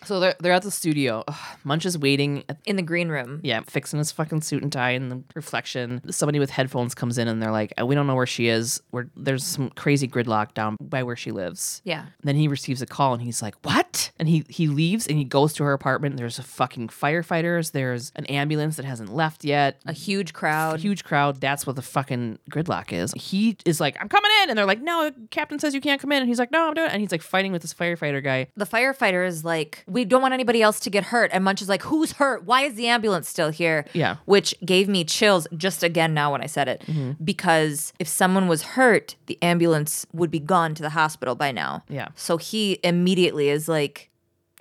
[0.07, 1.23] So they're they're at the studio.
[1.27, 3.41] Ugh, Munch is waiting at In the green room.
[3.43, 6.01] yeah, fixing his fucking suit and tie in the reflection.
[6.11, 8.81] Somebody with headphones comes in and they're like, "We don't know where she is.
[8.91, 12.05] We're, there's some crazy gridlock down by where she lives." Yeah.
[12.23, 15.23] Then he receives a call and he's like, "What?" And he he leaves and he
[15.23, 16.17] goes to her apartment.
[16.17, 17.71] There's a fucking firefighters.
[17.71, 19.79] There's an ambulance that hasn't left yet.
[19.85, 20.79] A huge crowd.
[20.79, 21.39] Huge crowd.
[21.39, 23.13] That's what the fucking gridlock is.
[23.15, 26.11] He is like, "I'm coming in," and they're like, "No, captain says you can't come
[26.11, 26.93] in." And he's like, "No, I'm doing." it.
[26.93, 28.47] And he's like fighting with this firefighter guy.
[28.55, 31.29] the firefighter is like, we don't want anybody else to get hurt.
[31.33, 32.43] And Munch is like, who's hurt?
[32.45, 33.85] Why is the ambulance still here?
[33.93, 34.17] Yeah.
[34.25, 36.81] Which gave me chills just again now when I said it.
[36.87, 37.23] Mm-hmm.
[37.23, 41.83] Because if someone was hurt, the ambulance would be gone to the hospital by now.
[41.89, 42.09] Yeah.
[42.15, 44.06] So he immediately is like,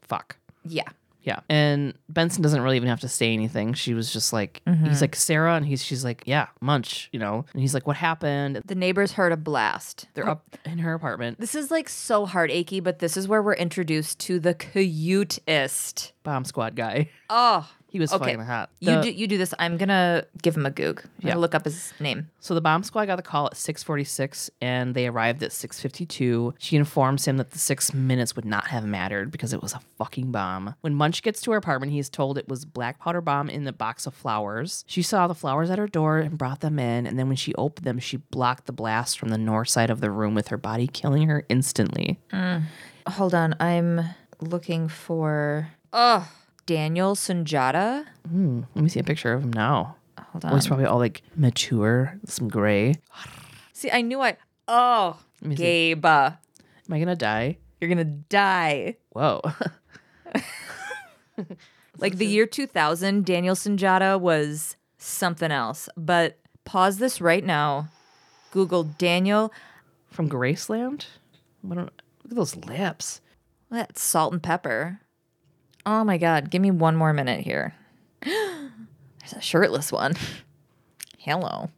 [0.08, 0.36] Fuck.
[0.64, 0.88] yeah.
[1.22, 1.40] Yeah.
[1.48, 3.74] And Benson doesn't really even have to say anything.
[3.74, 5.54] She was just like, he's like, Sarah.
[5.56, 7.44] And he's, she's like, yeah, Munch, you know?
[7.52, 8.62] And he's like, what happened?
[8.64, 10.06] The neighbors heard a blast.
[10.14, 11.40] They're up in her apartment.
[11.40, 16.12] This is like so heart achy, but this is where we're introduced to the cutest.
[16.22, 17.10] Bomb squad guy.
[17.28, 18.32] Oh, He was Okay.
[18.32, 18.68] fucking hot.
[18.80, 19.54] you do you do this.
[19.58, 21.00] I'm gonna give him a goog.
[21.04, 21.30] I'm Yeah.
[21.30, 22.28] gonna look up his name.
[22.40, 26.54] So the bomb squad got the call at 6:46 and they arrived at 6:52.
[26.58, 29.80] She informs him that the 6 minutes would not have mattered because it was a
[29.98, 30.74] fucking bomb.
[30.80, 33.64] When Munch gets to her apartment, he is told it was black powder bomb in
[33.64, 34.84] the box of flowers.
[34.86, 37.54] She saw the flowers at her door and brought them in, and then when she
[37.54, 40.58] opened them, she blocked the blast from the north side of the room with her
[40.58, 42.18] body killing her instantly.
[42.32, 42.62] Mm.
[43.08, 44.00] Hold on, I'm
[44.40, 46.28] looking for oh
[46.66, 48.04] Daniel Sunjata.
[48.28, 49.96] Hmm, let me see a picture of him now.
[50.32, 50.54] Hold Oh, on.
[50.54, 52.96] he's probably all like mature, some gray.
[53.72, 54.36] See, I knew I.
[54.68, 55.62] Oh, me see.
[55.62, 56.36] Gabe, Am
[56.90, 57.58] I gonna die?
[57.80, 58.96] you're gonna die.
[59.10, 59.40] Whoa.
[61.98, 65.88] Like the year 2000, Daniel Sunjata was something else.
[65.96, 67.88] But pause this right now.
[68.50, 69.50] Google Daniel.
[70.10, 71.06] From Graceland?
[71.64, 71.90] Look at
[72.36, 73.22] those lips.
[73.70, 75.00] That's salt and pepper.
[75.86, 76.50] Oh my God.
[76.50, 77.74] Give me one more minute here.
[78.22, 80.14] There's a shirtless one.
[81.18, 81.70] Hello.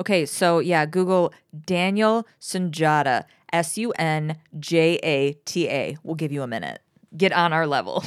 [0.00, 1.32] Okay, so yeah, Google
[1.66, 3.24] Daniel Sunjata.
[3.52, 5.96] S U N J A T A.
[6.02, 6.80] We'll give you a minute.
[7.14, 8.02] Get on our level.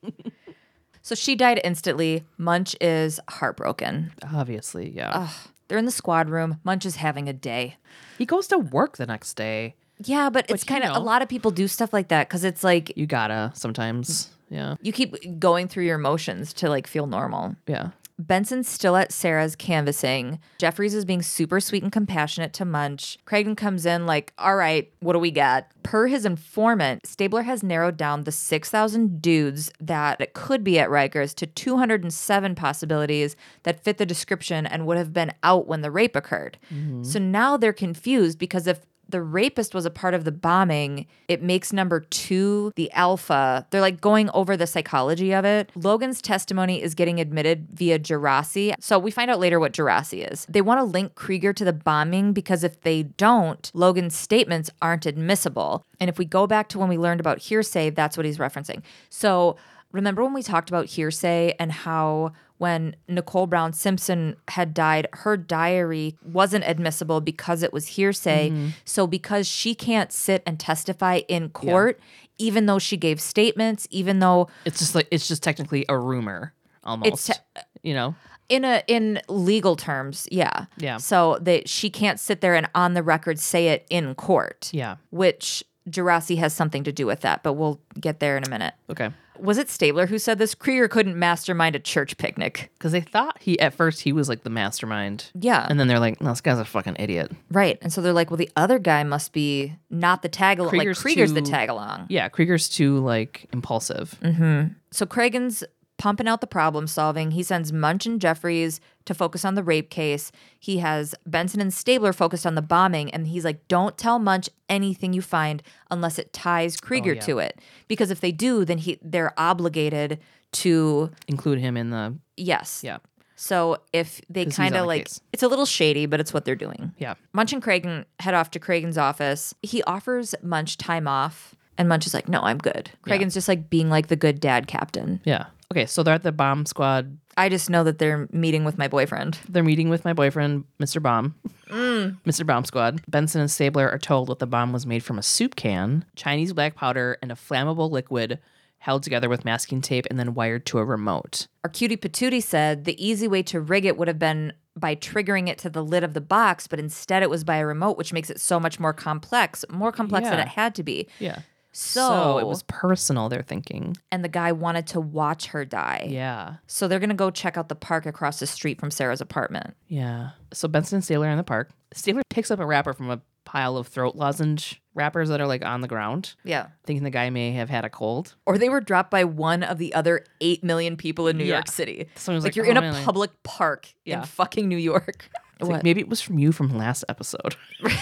[1.02, 2.24] so she died instantly.
[2.38, 4.12] Munch is heartbroken.
[4.32, 5.28] Obviously, yeah.
[5.66, 6.60] They're in the squad room.
[6.62, 7.76] Munch is having a day.
[8.16, 9.74] he goes to work the next day.
[9.98, 12.62] Yeah, but it's kind of a lot of people do stuff like that because it's
[12.62, 14.30] like You gotta sometimes.
[14.50, 14.76] Yeah.
[14.82, 17.56] you keep going through your emotions to like feel normal.
[17.66, 17.90] Yeah.
[18.22, 20.38] Benson's still at Sarah's canvassing.
[20.58, 23.18] Jeffries is being super sweet and compassionate to Munch.
[23.26, 25.66] Cragen comes in like, all right, what do we got?
[25.82, 30.88] Per his informant, Stabler has narrowed down the 6,000 dudes that it could be at
[30.88, 35.90] Rikers to 207 possibilities that fit the description and would have been out when the
[35.90, 36.56] rape occurred.
[36.72, 37.02] Mm-hmm.
[37.02, 38.80] So now they're confused because if
[39.14, 43.64] the rapist was a part of the bombing, it makes number two the alpha.
[43.70, 45.70] They're like going over the psychology of it.
[45.76, 48.74] Logan's testimony is getting admitted via Gerasi.
[48.80, 50.46] So we find out later what Gerasi is.
[50.48, 55.06] They want to link Krieger to the bombing because if they don't, Logan's statements aren't
[55.06, 55.84] admissible.
[56.00, 58.82] And if we go back to when we learned about hearsay, that's what he's referencing.
[59.10, 59.54] So
[59.92, 65.36] remember when we talked about hearsay and how when Nicole Brown Simpson had died, her
[65.36, 68.50] diary wasn't admissible because it was hearsay.
[68.50, 68.68] Mm-hmm.
[68.84, 71.98] So, because she can't sit and testify in court,
[72.38, 76.52] even though she gave statements, even though It's just like it's just technically a rumor
[76.84, 77.26] almost.
[77.26, 78.14] te- you know.
[78.48, 80.98] in a in legal terms, yeah, Yeah.
[80.98, 84.96] So that she can't sit there and on the record say it in court, Yeah.
[85.10, 87.42] which Gerasi has something to do with that.
[87.42, 88.74] But we'll get there in a minute.
[88.90, 89.10] Okay.
[89.38, 90.54] Was it Stabler who said this?
[90.54, 92.70] Krieger couldn't mastermind a church picnic.
[92.78, 95.30] Because they thought he at first he was like the mastermind.
[95.34, 95.66] Yeah.
[95.68, 97.32] And then they're like, no, this guy's a fucking idiot.
[97.50, 97.78] Right.
[97.82, 100.72] And so they're like, well, the other guy must be not the tag along.
[100.72, 102.06] Like Krieger's Krieger's the tag along.
[102.08, 104.16] Yeah, Krieger's too like impulsive.
[104.22, 104.74] Mm-hmm.
[104.90, 105.64] So Cragen's
[105.96, 107.30] pumping out the problem solving.
[107.32, 110.32] He sends Munch and Jeffries to focus on the rape case.
[110.58, 113.10] He has Benson and Stabler focused on the bombing.
[113.10, 117.14] And he's like, don't tell Munch anything you find unless it ties oh, Krieger Oh,
[117.14, 117.20] yeah.
[117.20, 117.60] to it.
[117.88, 120.18] Because if they do, then he they're obligated
[120.52, 122.82] to Include him in the yes.
[122.84, 122.98] yeah.
[123.36, 125.20] So if they kind of like, case.
[125.32, 126.92] it's a little shady, but it's what they're doing.
[126.98, 127.14] Yeah.
[127.32, 129.52] Munch and Cragen head off to Cragen's office.
[129.62, 133.68] He offers Munch time off, and Munch is like, "No, I'm good." Cragen's just like
[133.68, 135.20] being like the good dad captain.
[135.24, 135.46] Yeah.
[135.74, 137.18] Okay, so they're at the bomb squad.
[137.36, 139.40] I just know that they're meeting with my boyfriend.
[139.48, 141.02] They're meeting with my boyfriend, Mr.
[141.02, 141.34] Bomb.
[141.68, 142.16] Mm.
[142.22, 142.46] Mr.
[142.46, 143.02] Bomb Squad.
[143.08, 146.52] Benson and Stabler are told that the bomb was made from a soup can, Chinese
[146.52, 148.38] black powder, and a flammable liquid
[148.78, 151.48] held together with masking tape and then wired to a remote.
[151.64, 155.48] Our cutie patootie said the easy way to rig it would have been by triggering
[155.48, 158.12] it to the lid of the box, but instead it was by a remote, which
[158.12, 161.08] makes it so much more complex, more complex than it had to be.
[161.18, 161.40] Yeah.
[161.76, 163.96] So, it was personal, they're thinking.
[164.12, 166.06] and the guy wanted to watch her die.
[166.08, 166.54] Yeah.
[166.68, 169.74] So they're gonna go check out the park across the street from Sarah's apartment.
[169.88, 170.30] Yeah.
[170.52, 171.70] So Benson and are in the park.
[171.92, 175.64] Stabler picks up a wrapper from a pile of throat lozenge wrappers that are like
[175.64, 176.68] on the ground, Yeah.
[176.86, 178.36] thinking the guy may have had a cold.
[178.46, 181.54] or they were dropped by one of the other 8 million people in New Yeah.
[181.56, 182.08] York City.
[182.14, 184.20] Someone's like, like, you're "Oh, in a oh, man, public park Yeah.
[184.20, 185.28] in fucking New York.
[185.60, 187.56] It's like, maybe it was from you from last episode.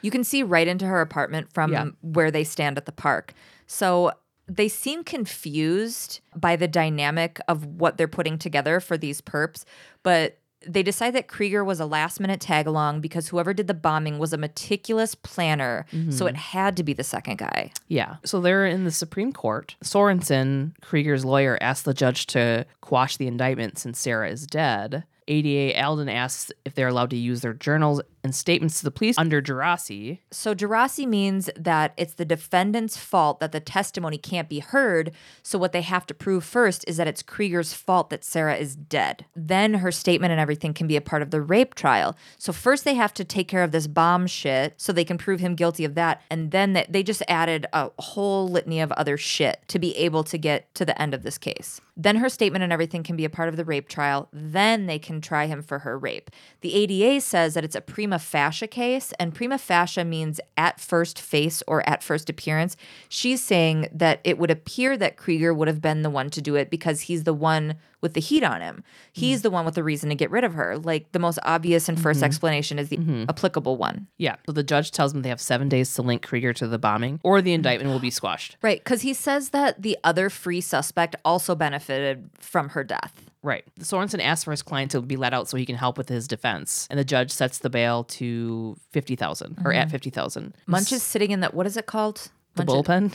[0.03, 1.87] You can see right into her apartment from Yeah.
[2.01, 3.33] where they stand at the park.
[3.67, 4.13] So
[4.49, 9.65] they seem confused by the dynamic of what they're putting together for these perps,
[10.03, 13.75] but they decide that Krieger was a last minute tag along because whoever did the
[13.75, 15.87] bombing was a meticulous planner.
[16.11, 16.37] So it mm-hmm.
[16.37, 17.73] had to be the second guy.
[17.89, 18.17] Yeah.
[18.25, 19.75] So they're in the Supreme Court.
[19.83, 25.05] Sorensen, Krieger's lawyer, asked the judge to quash the indictment since Sarah is dead.
[25.29, 29.19] ADA Alden asks if they're allowed to use their journals and statements to the police
[29.19, 30.21] under Gerasi.
[30.31, 35.13] So Gerasi means that it's the defendant's fault that the testimony can't be heard.
[35.43, 38.77] So what they have to prove first is that it's Krieger's fault that Sarah is
[38.77, 39.25] dead.
[39.35, 42.17] Then her statement and everything can be a part of the rape trial.
[42.39, 45.41] So first they have to take care of this bomb shit so they can prove
[45.41, 46.23] him guilty of that.
[46.31, 50.39] And then they, just added a whole litany of other shit to be able to
[50.39, 51.81] get to the end of this case.
[51.97, 54.29] Then her statement and everything can be a part of the rape trial.
[54.33, 56.31] Then they can try him for her rape.
[56.61, 61.21] The ADA says that it's a prima facie case, and prima facie means at first
[61.21, 62.77] face or at first appearance.
[63.09, 66.55] She's saying that it would appear that Krieger would have been the one to do
[66.55, 68.83] it because he's the one with the heat on him.
[69.13, 69.43] He's mm.
[69.45, 70.77] the one with the reason to get rid of her.
[70.77, 72.25] Like the most obvious and 1st mm-hmm.
[72.25, 73.25] explanation is the mm-hmm.
[73.29, 74.09] applicable one.
[74.19, 74.37] Yeah.
[74.47, 77.21] So the judge tells them they have seven days to link Krieger to the bombing,
[77.23, 78.57] or the indictment will be squashed.
[78.61, 83.31] Right, because he says that the other free suspect also benefited from her death.
[83.43, 83.65] Right.
[83.77, 86.09] The Sorensen asks for his client to be let out so he can help with
[86.09, 89.17] his defense, and the judge sets the bail to fifty
[89.65, 89.91] or at mm-hmm.
[89.91, 90.55] fifty thousand.
[90.67, 91.53] Munch is sitting in that.
[91.53, 92.31] What is it called?
[92.55, 93.15] the Munch bullpen.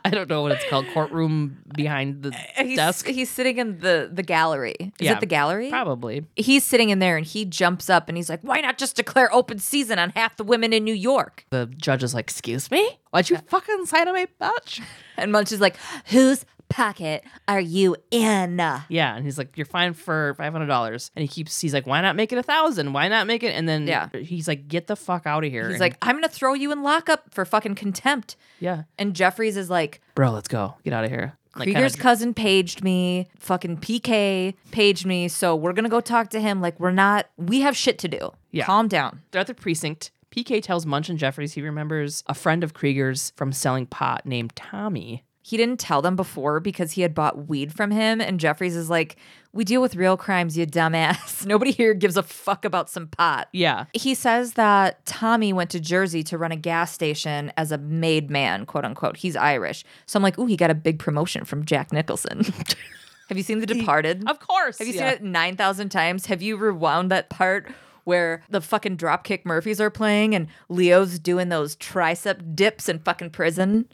[0.04, 0.86] I don't know what it's called.
[0.94, 3.08] Courtroom behind the uh, He's, desk.
[3.08, 4.76] he's sitting in the the gallery.
[4.80, 5.70] Is Yeah, it the gallery?
[5.70, 6.26] Probably.
[6.36, 9.34] He's sitting in there and he jumps up and he's like, "Why not just declare
[9.34, 13.00] open season on half the women in New York?" The judge is like, "Excuse me,
[13.12, 14.82] why'd you fucking sign on my bitch?"
[15.18, 18.58] And Munch is like, "Whose pocket are you in?"
[18.90, 21.60] Yeah, and he's like, "You're fine for five hundred dollars," and he keeps.
[21.62, 22.94] He's like, "Why not make it a thousand?
[22.94, 24.10] Why not make it?" And then Yeah.
[24.14, 26.72] he's like, "Get the fuck out of here!" He's And- like, "I'm gonna throw you
[26.72, 30.76] in lockup for fucking contempt." "Yeah, And Jeffries is like, bro, let's go.
[30.84, 35.56] Get out of here." Like, Krieger's kinda- cousin paged me, fucking PK paged me, so
[35.56, 36.60] we're gonna go talk to him.
[36.60, 38.32] Like, we're not, we have shit to do.
[38.52, 38.66] Yeah.
[38.66, 39.22] Calm down.
[39.32, 40.12] They're at the precinct.
[40.32, 44.54] PK tells Munch and Jeffries he remembers a friend of Krieger's from selling pot named
[44.58, 45.24] Tommy.
[45.46, 48.20] He didn't tell them before because he had bought weed from him.
[48.20, 49.16] And Jeffries is like,
[49.54, 51.46] We deal with real crimes, you dumbass.
[51.46, 53.48] Nobody here gives a fuck about some pot.
[53.52, 53.86] Yeah.
[53.94, 58.32] He says that Tommy went to Jersey to run a gas station as a made
[58.32, 59.18] man, quote unquote.
[59.18, 59.86] He's Irish.
[60.08, 62.44] So I'm like, ooh, he got a big promotion from Jack Nicholson.
[63.30, 64.28] Have you seen The Departed?
[64.28, 64.80] Of course.
[64.80, 65.12] Have you yeah.
[65.12, 66.26] seen it 9,000 times?
[66.26, 67.72] Have you rewound that part
[68.06, 73.32] where the fucking Dropkick Murphys are playing and Leo's doing those tricep dips in fucking
[73.32, 73.86] prison?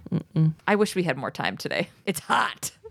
[0.67, 1.89] I wish we had more time today.
[2.05, 2.71] It's hot.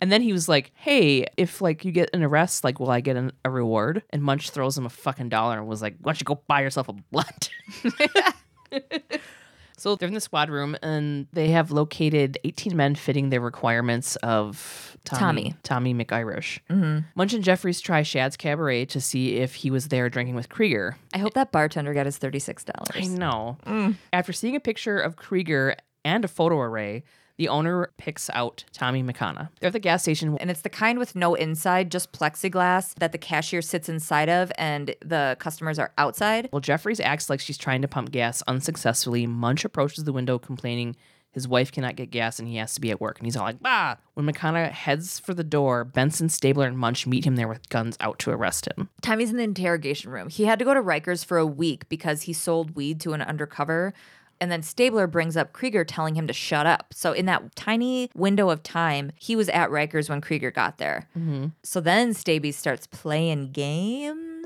[0.00, 3.00] And then he was like, "Hey, if like you get an arrest, like, will I
[3.00, 6.12] get an, a reward?" And Munch throws him a fucking dollar and was like, "Why
[6.12, 7.50] don't you go buy yourself a blunt?"
[9.76, 14.16] so they're in the squad room and they have located 18 men fitting the requirements
[14.16, 16.58] of Tommy Tommy McIrish.
[16.70, 17.00] Mm-hmm.
[17.14, 20.96] Munch and Jeffries try Shad's cabaret to see if he was there drinking with Krieger.
[21.14, 22.68] I hope that bartender got his $36.
[22.94, 23.56] I know.
[24.12, 27.04] After seeing a picture of Krieger and a photo array,
[27.38, 29.48] the owner picks out Tommy McConna.
[29.60, 33.12] They're at the gas station And it's the kind with no inside, just plexiglass that
[33.12, 36.48] the cashier sits inside of and the customers are outside.
[36.52, 39.26] Well, Jeffries acts like she's trying to pump gas unsuccessfully.
[39.26, 40.96] Munch approaches the window complaining
[41.38, 43.18] his wife cannot get gas and he has to be at work.
[43.18, 43.94] And he's all like, bah.
[44.14, 47.96] When McConaughey heads for the door, Benson, Stabler, and Munch meet him there with guns
[48.00, 48.88] out to arrest him.
[49.02, 50.28] Tommy's in the interrogation room.
[50.28, 53.22] He had to go to Rikers for a week because he sold weed to an
[53.22, 53.94] undercover.
[54.40, 56.92] And then Stabler brings up Krieger telling him to shut up.
[56.94, 61.08] So, in that tiny window of time, he was at Rikers when Krieger got there.
[61.16, 61.46] Mm-hmm.
[61.62, 64.37] So then Staby starts playing games.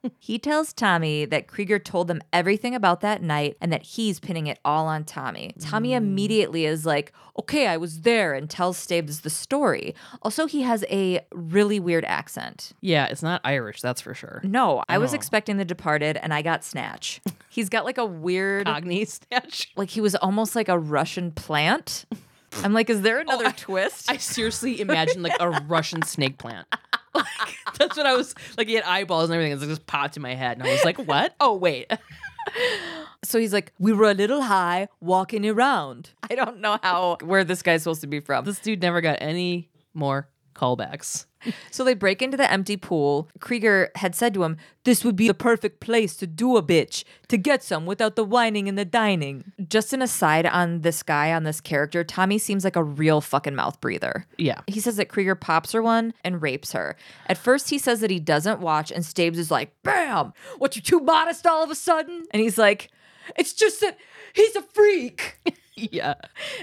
[0.18, 4.46] he tells Tommy that Krieger told them everything about that night and that he's pinning
[4.46, 5.54] it all on Tommy.
[5.60, 5.96] Tommy mm.
[5.96, 9.94] immediately is like, okay, I was there, and tells Stabes the story.
[10.22, 12.72] Also, he has a really weird accent.
[12.80, 14.40] Yeah, it's not Irish, that's for sure.
[14.44, 15.16] No, I was Oh.
[15.16, 17.20] expecting The Departed and I got Snatch.
[17.48, 19.72] He's got like a weird, Cogni snatch.
[19.76, 22.04] like he was almost like a Russian plant.
[22.62, 24.10] I'm like, is there another oh, I- twist?
[24.10, 26.66] I seriously imagined like a Russian snake plant.
[27.14, 28.68] Like, that's what I was like.
[28.68, 29.52] He had eyeballs and everything.
[29.60, 31.34] It just popped in my head, and I was like, "What?
[31.40, 31.90] Oh wait,
[33.24, 36.10] so he's like, we were a little high walking around.
[36.30, 38.44] I don't know how, where this guy's supposed to be from.
[38.44, 41.26] this dude never got any more callbacks."
[41.70, 43.28] So they break into the empty pool.
[43.38, 47.04] Krieger had said to him, This would be the perfect place to do a bitch,
[47.28, 49.52] to get some without the whining and the dining.
[49.68, 53.54] Just an aside on this guy, on this character, Tommy seems like a real fucking
[53.54, 54.26] mouth breather.
[54.36, 56.96] Yeah, He says that Krieger pops her one and rapes her.
[57.26, 60.32] At first, he says that he doesn't watch, and Stabes is like, Bam!
[60.58, 62.24] What, you too modest all of a sudden?
[62.32, 62.90] And he's like,
[63.36, 63.96] It's just that
[64.34, 65.38] he's a freak.
[65.92, 66.14] yeah.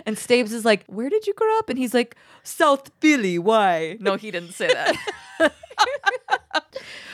[0.05, 1.69] And Stabes is like, Where did you grow up?
[1.69, 3.39] And he's like, South Philly.
[3.39, 3.97] Why?
[3.99, 4.95] No, he didn't say that.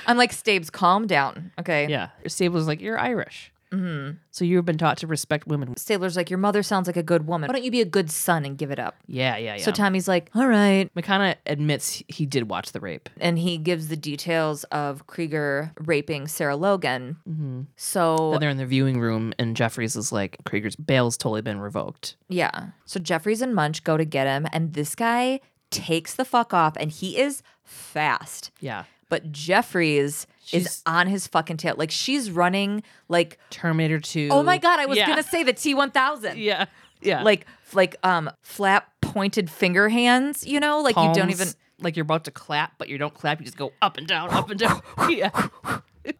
[0.07, 1.51] I'm like, Stabes, calm down.
[1.59, 1.87] Okay.
[1.87, 2.09] Yeah.
[2.27, 3.52] Stabler's like, you're Irish.
[3.73, 4.17] Mm-hmm.
[4.31, 5.75] So you've been taught to respect women.
[5.77, 7.47] Stabler's like, Your mother sounds like a good woman.
[7.47, 8.95] Why don't you be a good son and give it up?
[9.07, 9.63] Yeah, yeah, yeah.
[9.63, 10.89] So Tommy's like, All right.
[10.95, 13.09] McConna admits he did watch the rape.
[13.19, 17.17] And he gives the details of Krieger raping Sarah Logan.
[17.27, 17.61] Mm-hmm.
[17.75, 21.59] So, Then they're in the viewing room, and Jeffries is like, Krieger's bail's totally been
[21.59, 22.15] revoked.
[22.29, 22.67] yeah.
[22.85, 25.39] So Jeffries and Munch go to get him, and this guy
[25.71, 28.51] takes the fuck off, and he is fast.
[28.59, 28.83] Yeah.
[29.09, 31.75] but Jeffries is on his fucking tail.
[31.77, 34.29] Like she's running like Terminator 2.
[34.31, 35.07] oh my god, I was Yeah.
[35.07, 36.37] gonna say the T one thousand.
[36.37, 36.65] Yeah.
[37.01, 37.23] Yeah.
[37.23, 41.47] Like like um flat pointed finger hands, you know, like you don't Palms, even
[41.79, 43.39] like you're about to clap, but you don't clap.
[43.39, 44.81] You just go up and down, up and down.
[45.09, 45.29] yeah.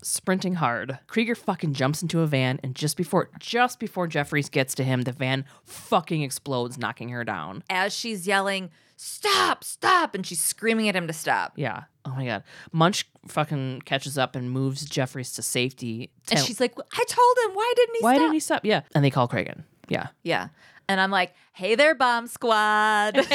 [0.01, 4.73] Sprinting hard, Krieger fucking jumps into a van, and just before just before Jeffries gets
[4.75, 7.63] to him, the van fucking explodes, knocking her down.
[7.69, 11.53] as she's yelling, Stop, stop, and she's screaming at him to stop.
[11.57, 11.83] Yeah.
[12.05, 12.43] Oh my god.
[12.71, 16.11] Munch fucking catches up and moves Jeffries to safety.
[16.29, 18.21] And she's like, I told him, why didn't he why stop?
[18.21, 18.65] didn't he stop?
[18.65, 18.81] Yeah.
[18.95, 19.63] And they call Cragen.
[19.89, 20.07] Yeah.
[20.23, 20.49] Yeah.
[20.87, 23.17] And I'm like, hey there, bomb squad.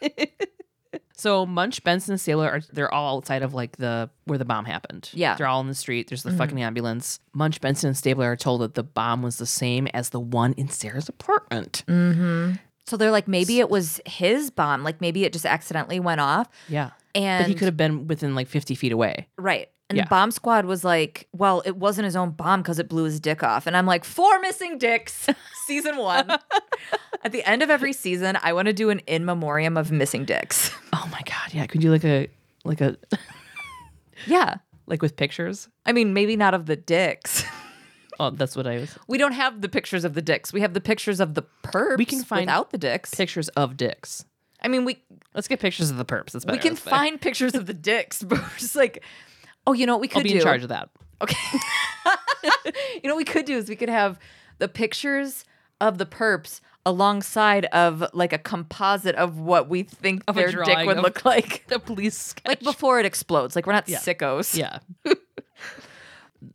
[1.20, 4.64] So Munch, Benson, and Stabler are they're all outside of like the where the bomb
[4.64, 5.10] happened.
[5.12, 5.34] Yeah.
[5.34, 6.08] They're all in the street.
[6.08, 6.38] There's the mm-hmm.
[6.38, 7.20] fucking ambulance.
[7.34, 10.54] Munch, Benson, and Stabler are told that the bomb was the same as the one
[10.54, 11.84] in Sarah's apartment.
[11.86, 12.54] Mm-hmm.
[12.86, 14.82] so they're like, maybe it was his bomb.
[14.82, 16.48] Like maybe it just accidentally went off.
[16.70, 16.90] Yeah.
[17.14, 19.28] And But he could have been within like 50 feet away.
[19.36, 19.68] Right.
[19.90, 20.04] And Yeah.
[20.04, 23.18] the bomb squad was like, well, it wasn't his own bomb because it blew his
[23.20, 23.66] dick off.
[23.66, 25.26] And I'm like, four missing dicks,
[25.66, 26.30] season one.
[27.24, 30.24] At the end of every season, I want to do an in memoriam of missing
[30.24, 30.70] dicks.
[30.92, 31.52] Oh my god.
[31.54, 31.66] Yeah.
[31.66, 32.28] Could you like a
[32.64, 32.96] like a
[34.26, 34.56] yeah.
[34.86, 35.68] like with pictures?
[35.86, 37.44] I mean, maybe not of the dicks.
[38.18, 38.98] Oh, that's what I was.
[39.08, 40.52] We don't have the pictures of the dicks.
[40.52, 43.14] We have the pictures of the perps We can find without the dicks.
[43.14, 44.24] Pictures of dicks.
[44.62, 45.02] I mean, we
[45.34, 46.32] Let's get pictures of the perps.
[46.32, 46.56] That's better.
[46.56, 49.02] we can find pictures of the dicks, but we're just like,
[49.66, 50.20] oh, you know what we could do?
[50.20, 50.36] I'll be do?
[50.38, 50.88] in charge of that.
[51.22, 51.36] Okay.
[52.94, 54.18] you know what we could do is we could have
[54.58, 55.44] the pictures
[55.80, 60.46] of the perps alongside of like a composite of what we think Of a their
[60.50, 61.66] dick drawing would of- look like.
[61.68, 62.46] The police sketch.
[62.46, 63.54] Like before it explodes.
[63.54, 63.98] Like we're not Yeah.
[63.98, 64.56] sickos.
[64.56, 64.78] yeah.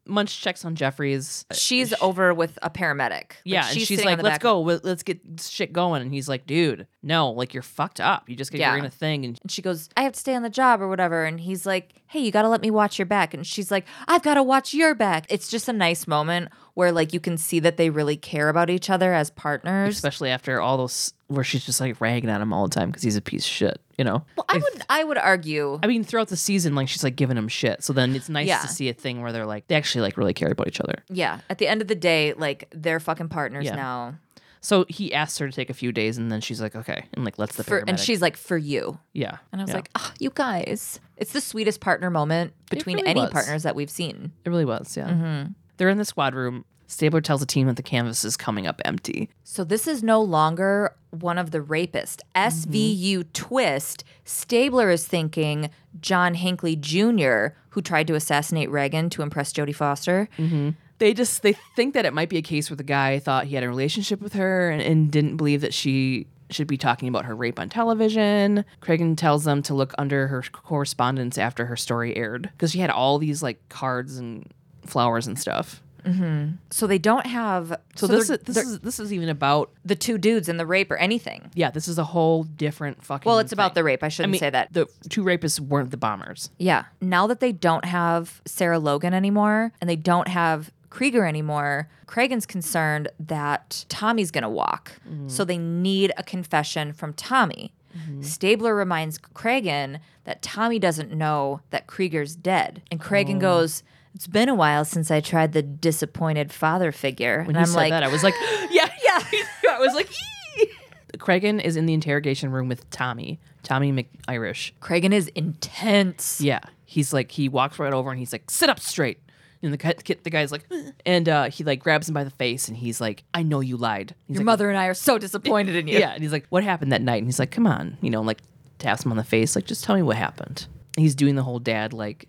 [0.08, 1.46] Munch checks on Jeffries.
[1.50, 3.12] Uh, she's over with a paramedic.
[3.12, 4.60] Like, Yeah, and she's, like, "Let's back- go.
[4.62, 7.32] Well, Let's get shit going." And he's like, "Dude, no.
[7.32, 8.30] Like you're fucked up.
[8.30, 8.72] You just get Yeah.
[8.72, 10.82] you're in a thing." And And she goes, I have to stay on the job
[10.82, 11.26] or whatever.
[11.26, 13.34] And he's like, Hey, you got to let me watch your back.
[13.34, 15.26] And she's like, I've got to watch your back.
[15.28, 18.70] It's just a nice moment where, like, you can see that they really care about
[18.70, 19.96] each other as partners.
[19.96, 23.02] especially after all those where she's just like ragging on him all the time because
[23.02, 23.82] he's a piece of shit.
[23.98, 24.24] You know.
[24.38, 25.80] Well, I would, I would argue.
[25.82, 27.84] I mean, throughout the season, like she's like giving him shit.
[27.84, 28.60] So then it's nice Yeah.
[28.60, 31.04] to see a thing where they're like they actually like really care about each other.
[31.10, 31.40] Yeah.
[31.50, 33.76] At the end of the day, like, they're fucking partners Yeah.
[33.76, 34.16] now.
[34.62, 37.24] So he asks her to take a few days, and then she's like, okay, and
[37.24, 38.98] like lets the For, and she's like, For you.
[39.14, 39.76] yeah, And I was yeah.
[39.76, 41.00] like, oh, you guys.
[41.18, 43.30] It's the sweetest partner moment between really any was.
[43.30, 44.32] partners that we've seen.
[44.44, 45.08] it really was, yeah.
[45.10, 45.52] Mm-hmm.
[45.78, 46.66] They're in the squad room.
[46.88, 49.30] Stabler tells the team that the canvas is coming up empty.
[49.44, 52.20] So this is no longer one of the rapists.
[52.36, 54.04] SVU twist.
[54.24, 55.70] Stabler is thinking
[56.00, 60.30] John Hinckley Jr., who tried to assassinate Reagan to impress Jodie Foster.
[60.38, 60.72] Mm-hmm.
[60.98, 63.56] They just they think that it might be a case where the guy thought he
[63.56, 67.26] had a relationship with her and, and didn't believe that she should be talking about
[67.26, 68.64] her rape on television.
[68.82, 72.90] Cragen tells them to look under her correspondence after her story aired because she had
[72.90, 74.50] all these like cards and
[74.86, 75.82] flowers and stuff.
[76.06, 76.52] Mm-hmm.
[76.72, 77.78] So they don't have.
[77.96, 80.92] So, this is this is this is even about the two dudes and the rape
[80.92, 81.52] or anything.
[81.54, 83.30] yeah this is a whole different fucking.
[83.30, 84.04] Well, it's about the rape.
[84.04, 84.72] I I shouldn't mean, say that.
[84.72, 86.52] the two rapists weren't the bombers.
[86.58, 86.86] Yeah.
[87.02, 92.46] Now that they don't have Sarah Logan anymore and they don't have Krieger anymore, Cragen's
[92.46, 94.94] concerned that Tommy's going to walk.
[95.10, 95.28] Mm-hmm.
[95.28, 97.74] So they need a confession from Tommy.
[97.98, 98.22] Mm-hmm.
[98.22, 102.82] Stabler reminds Cragen that Tommy doesn't know that Krieger's dead.
[102.92, 103.40] And Cragen oh.
[103.40, 103.84] goes,
[104.16, 107.40] It's been a while since I tried the disappointed father figure.
[107.40, 108.34] When and he I'm said like, that, I was like,
[108.72, 109.22] yeah, yeah.
[109.70, 110.10] I was like,
[110.58, 110.72] "Ee."
[111.18, 114.72] Cragen is in the interrogation room with Tommy, Tommy McIrish.
[114.82, 116.40] Cragen is intense.
[116.42, 119.20] Yeah, he's like he walks right over and he's like, sit up straight.
[119.62, 119.94] And the guy,
[120.24, 120.66] the guy's like,
[121.06, 123.78] and uh, he like grabs him by the face and he's like, I know you
[123.78, 124.14] lied.
[124.28, 126.00] He's Your like, mother and I are so disappointed in you.
[126.00, 127.18] Yeah, and he's like, what happened that night?
[127.18, 128.40] And he's like, come on, you know, like
[128.80, 130.68] taps him on the face, like just tell me what happened.
[130.98, 132.28] And he's doing the whole dad like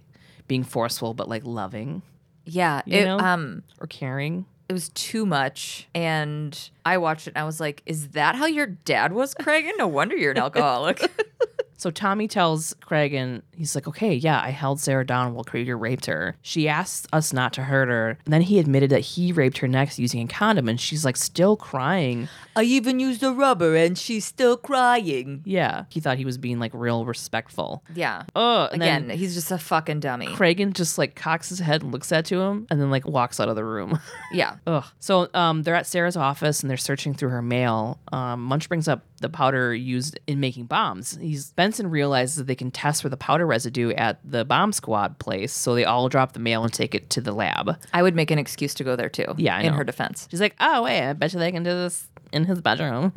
[0.49, 2.03] being forceful but like loving
[2.45, 2.83] Yeah.
[2.87, 3.19] You It, know?
[3.19, 4.47] um, or caring.
[4.69, 8.47] it was too much and i watched it and i was like is that how
[8.47, 11.01] your dad was craig And no wonder you're an alcoholic
[11.77, 15.77] So Tommy tells Craig, and he's like, okay, yeah, I held Sarah down while Krieger
[15.77, 16.37] raped her.
[16.43, 18.19] She asked us not to hurt her.
[18.25, 21.17] And then he admitted that he raped her next using a condom, and she's like
[21.17, 22.29] still crying.
[22.57, 25.85] i even used a rubber and she's still crying Yeah.
[25.91, 27.83] He thought he was being like real respectful.
[27.95, 31.93] yeah Oh, again he's just a fucking dummy Cragen just like cocks his head and
[31.93, 33.99] looks at to him, and then like walks out of the room.
[34.33, 34.85] yeah Ugh.
[35.01, 37.99] So um, they're at Sarah's office and they're searching through her mail.
[38.13, 41.17] Um, Munch brings up the powder used in making bombs.
[41.21, 45.19] He's Benson realizes that they can test for the powder residue at the bomb squad
[45.19, 47.77] place, so they all drop the mail and take it to the lab.
[47.93, 49.79] i would make an excuse to go there too Yeah, I in know.
[49.79, 52.61] her defense She's like, "Oh wait, I bet you they can do this in his
[52.61, 53.13] bedroom."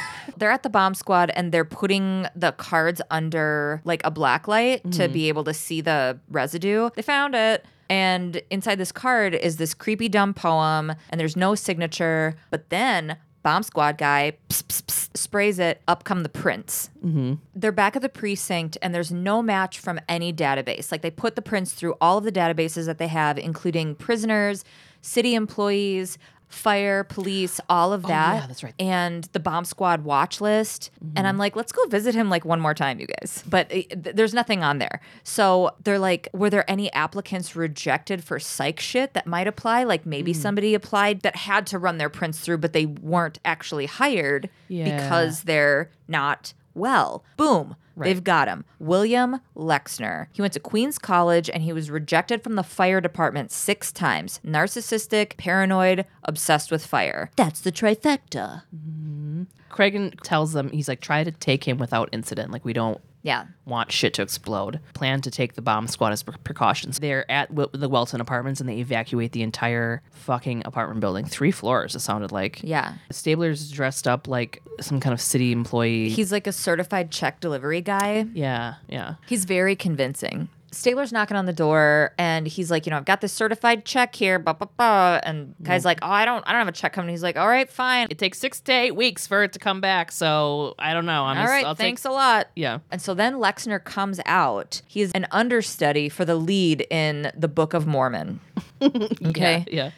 [0.36, 4.82] they're at the bomb squad and they're putting the cards under like a black light
[4.92, 5.12] to Mm-hmm.
[5.12, 6.90] be able to see the residue.
[6.96, 7.64] They found it.
[7.90, 12.34] And inside this card is this creepy dumb poem, and there's no signature.
[12.50, 15.82] But then bomb squad guy pss, pss, pss, sprays it.
[15.88, 16.90] Up come the prints.
[17.04, 17.34] Mm-hmm.
[17.54, 20.92] They're back at the precinct, and there's no match from any database.
[20.92, 24.64] Like they put the prints through all of the databases that they have, including prisoners,
[25.00, 26.18] city employees,
[26.52, 28.32] fire, police, all of that.
[28.32, 28.74] Oh, yeah, that's right.
[28.78, 30.90] And the bomb squad watch list.
[31.04, 31.18] Mm-hmm.
[31.18, 33.42] And I'm like, let's go visit him like one more time, you guys.
[33.48, 35.00] But th- there's nothing on there.
[35.24, 39.84] So they're like, were there any applicants rejected for psych shit that might apply?
[39.84, 40.36] Like maybe Mm.
[40.36, 44.84] somebody applied that had to run their prints through, but they weren't actually hired Yeah.
[45.02, 47.24] because they're not well.
[47.36, 47.76] Boom.
[47.96, 48.64] They've got him.
[48.78, 50.26] William Lexner.
[50.32, 54.40] He went to Queens College and he was rejected from the fire department six times.
[54.44, 57.30] Narcissistic, paranoid, obsessed with fire.
[57.36, 58.62] That's the trifecta.
[58.74, 59.42] Mm-hmm.
[59.70, 62.50] Cragen tells them he's like, "Try to take him without incident.
[62.50, 63.44] Like we don't Yeah.
[63.66, 64.80] want shit to explode.
[64.94, 66.98] Plan to take the bomb squad as pre- precautions.
[66.98, 71.24] They're at w- the Welton apartments and they evacuate the entire fucking apartment building.
[71.24, 72.60] Three floors, it sounded like.
[72.64, 72.94] Yeah.
[73.10, 76.08] Stabler's dressed up like some kind of city employee.
[76.08, 78.26] He's like a certified check delivery guy.
[78.34, 79.14] yeah, yeah.
[79.26, 80.48] He's very convincing.
[80.72, 84.14] Stabler's knocking on the door and he's like, you know, I've got this certified check
[84.14, 85.20] here, blah, blah, blah.
[85.22, 87.10] And guy's like, oh, I don't, I don't have a check coming.
[87.10, 88.06] He's like, all right, fine.
[88.10, 91.24] It takes six to eight weeks for it to come back, so I don't know.
[91.24, 92.48] I'm All just, right, I'll take- thanks a lot.
[92.56, 92.78] yeah.
[92.90, 94.82] And so then Lexner comes out.
[94.88, 98.40] He's an understudy for the lead in the Book of Mormon.
[98.82, 99.64] Okay.
[99.70, 99.90] Yeah.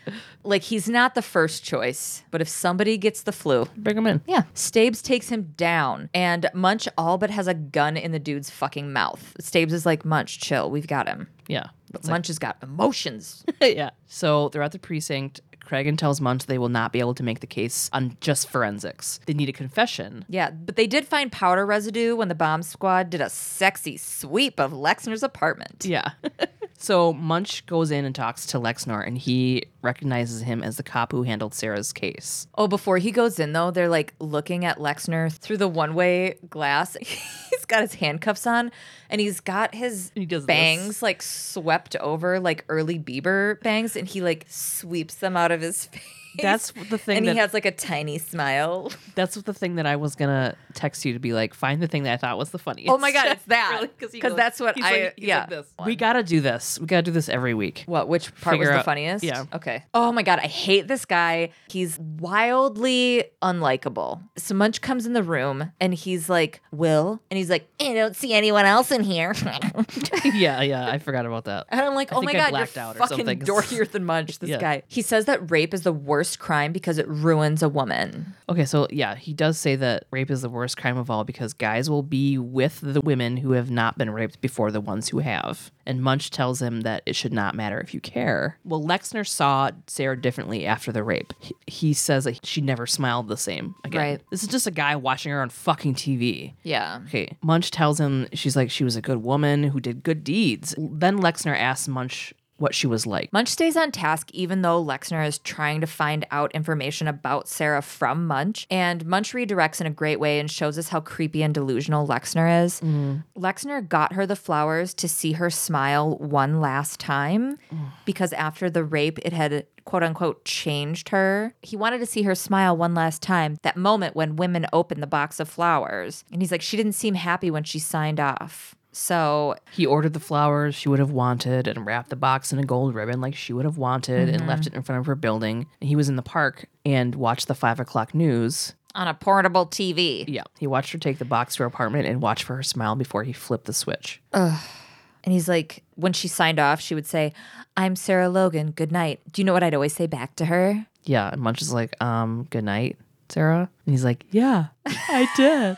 [0.45, 4.20] Like he's not the first choice, but if somebody gets the flu, Bring him in.
[4.26, 4.42] yeah.
[4.55, 8.92] Stabes takes him down, and Munch all but has a gun in the dude's fucking
[8.92, 9.34] mouth.
[9.40, 11.28] Stabes is like, Munch, chill, we've got him.
[11.49, 11.68] Yeah.
[11.92, 13.45] But Munch has got emotions.
[13.61, 13.90] yeah.
[14.07, 15.40] So they're at the precinct.
[15.64, 19.18] Cragen tells Munch they will not be able to make the case on just forensics.
[19.24, 20.26] They need a confession.
[20.28, 24.61] yeah, but they did find powder residue when the bomb squad did a sexy sweep
[24.61, 25.86] of Lexner's apartment.
[25.88, 26.11] Yeah.
[26.78, 31.12] so Munch goes in and talks to Lexner, and he recognizes him as the cop
[31.12, 32.47] who handled Sarah's case.
[32.57, 36.97] Oh, before he goes in though, they're like looking at Lexner through the one-way glass.
[37.01, 38.72] he's got his handcuffs on,
[39.11, 40.47] and he's got his He does this.
[40.47, 45.61] bangs like swept over like early Bieber bangs, and he like sweeps them out of
[45.61, 46.03] his face.
[46.43, 48.91] That's the thing and that he has like a tiny smile.
[49.14, 52.03] that's the thing that I was gonna text you to be like, find the thing
[52.03, 52.91] that I thought was the funniest.
[52.93, 53.74] Oh my God, it's that.
[53.76, 53.87] Really?
[53.87, 55.39] 'Cause he 'Cause goes- that's what I- like- yeah.
[55.43, 55.66] like this.
[55.87, 56.80] We gotta do this.
[56.80, 57.85] We gotta do this every week.
[57.87, 58.09] What?
[58.09, 59.22] Which part was Figure the out- funniest?
[59.22, 59.45] yeah.
[59.55, 59.73] Okay.
[59.94, 61.50] Oh my god, I hate this guy.
[61.68, 64.22] He's wildly unlikable.
[64.36, 68.16] So Munch comes in the room and he's like, "Will," and he's like, "I don't
[68.16, 69.34] see anyone else in here."
[70.34, 70.88] yeah, yeah.
[70.88, 71.66] I forgot about that.
[71.68, 73.40] And I'm like, I oh my think I god, blacked you're out fucking something.
[73.40, 74.38] dorkier than Munch.
[74.44, 74.58] This Yeah.
[74.60, 74.82] guy.
[74.88, 78.34] He says that rape is the worst crime because it ruins a woman.
[78.48, 81.52] Okay, so yeah, he does say that rape is the worst crime of all because
[81.54, 85.20] guys will be with the women who have not been raped before the ones who
[85.20, 85.70] have.
[85.86, 88.58] And Munch tells him that it should not matter if you care.
[88.64, 91.32] Well, Lexner saw Sarah differently after the rape.
[91.40, 94.00] He, he says that she never smiled the same again.
[94.00, 94.20] Right.
[94.30, 96.54] This is just a guy watching her on fucking TV.
[96.62, 97.00] Yeah.
[97.06, 100.74] Okay, Munch tells him she's like she was a good woman who did good deeds.
[100.78, 103.32] Then Lexner asks Munch what she was like.
[103.32, 107.82] Munch stays on task even though Lexner is trying to find out information about Sarah
[107.82, 108.66] from Munch.
[108.70, 112.64] And Munch redirects in a great way and shows us how creepy and delusional Lexner
[112.64, 112.80] is.
[112.80, 113.24] Mm.
[113.36, 117.90] Lexner got her the flowers to see her smile one last time mm.
[118.05, 121.55] because after the rape, it had quote unquote changed her.
[121.62, 125.07] He wanted to see her smile one last time, that moment when women open the
[125.07, 126.24] box of flowers.
[126.32, 128.74] And he's like, she didn't seem happy when she signed off.
[128.97, 132.64] So He ordered the flowers she would have wanted and wrapped the box in a
[132.64, 135.66] gold ribbon like she would have wanted and left it in front of her building.
[135.80, 138.74] He was in the park and watched the five o'clock news.
[138.95, 140.24] on a portable TV.
[140.28, 140.45] Yeah.
[140.59, 143.24] He watched her take the box to her apartment and watch for her smile before
[143.24, 144.22] he flipped the switch.
[144.32, 147.32] And he's like, when she signed off, she would say,
[147.76, 148.70] I'm Sarah Logan.
[148.70, 149.20] Good night.
[149.32, 150.86] Do you know what I'd always say back to her?
[151.03, 151.30] Yeah.
[151.32, 152.97] And Munch is like, um, good night,
[153.28, 153.68] Sarah.
[153.86, 155.76] And he's like, yeah, I did.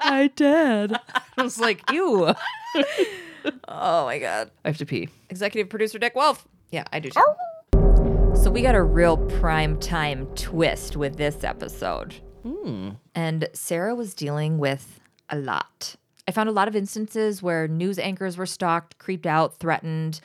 [0.00, 0.92] I did.
[1.36, 2.34] I was like, ew.
[3.68, 4.50] Oh my God.
[4.66, 5.08] I have to pee.
[5.30, 6.46] Executive producer Dick Wolf.
[6.70, 7.22] Yeah, I do too.
[8.34, 12.16] So we got a real prime time twist with this episode.
[12.42, 12.90] Hmm.
[13.14, 15.96] And Sarah was dealing with a lot.
[16.28, 20.20] I found a lot of instances where news anchors were stalked, creeped out, threatened.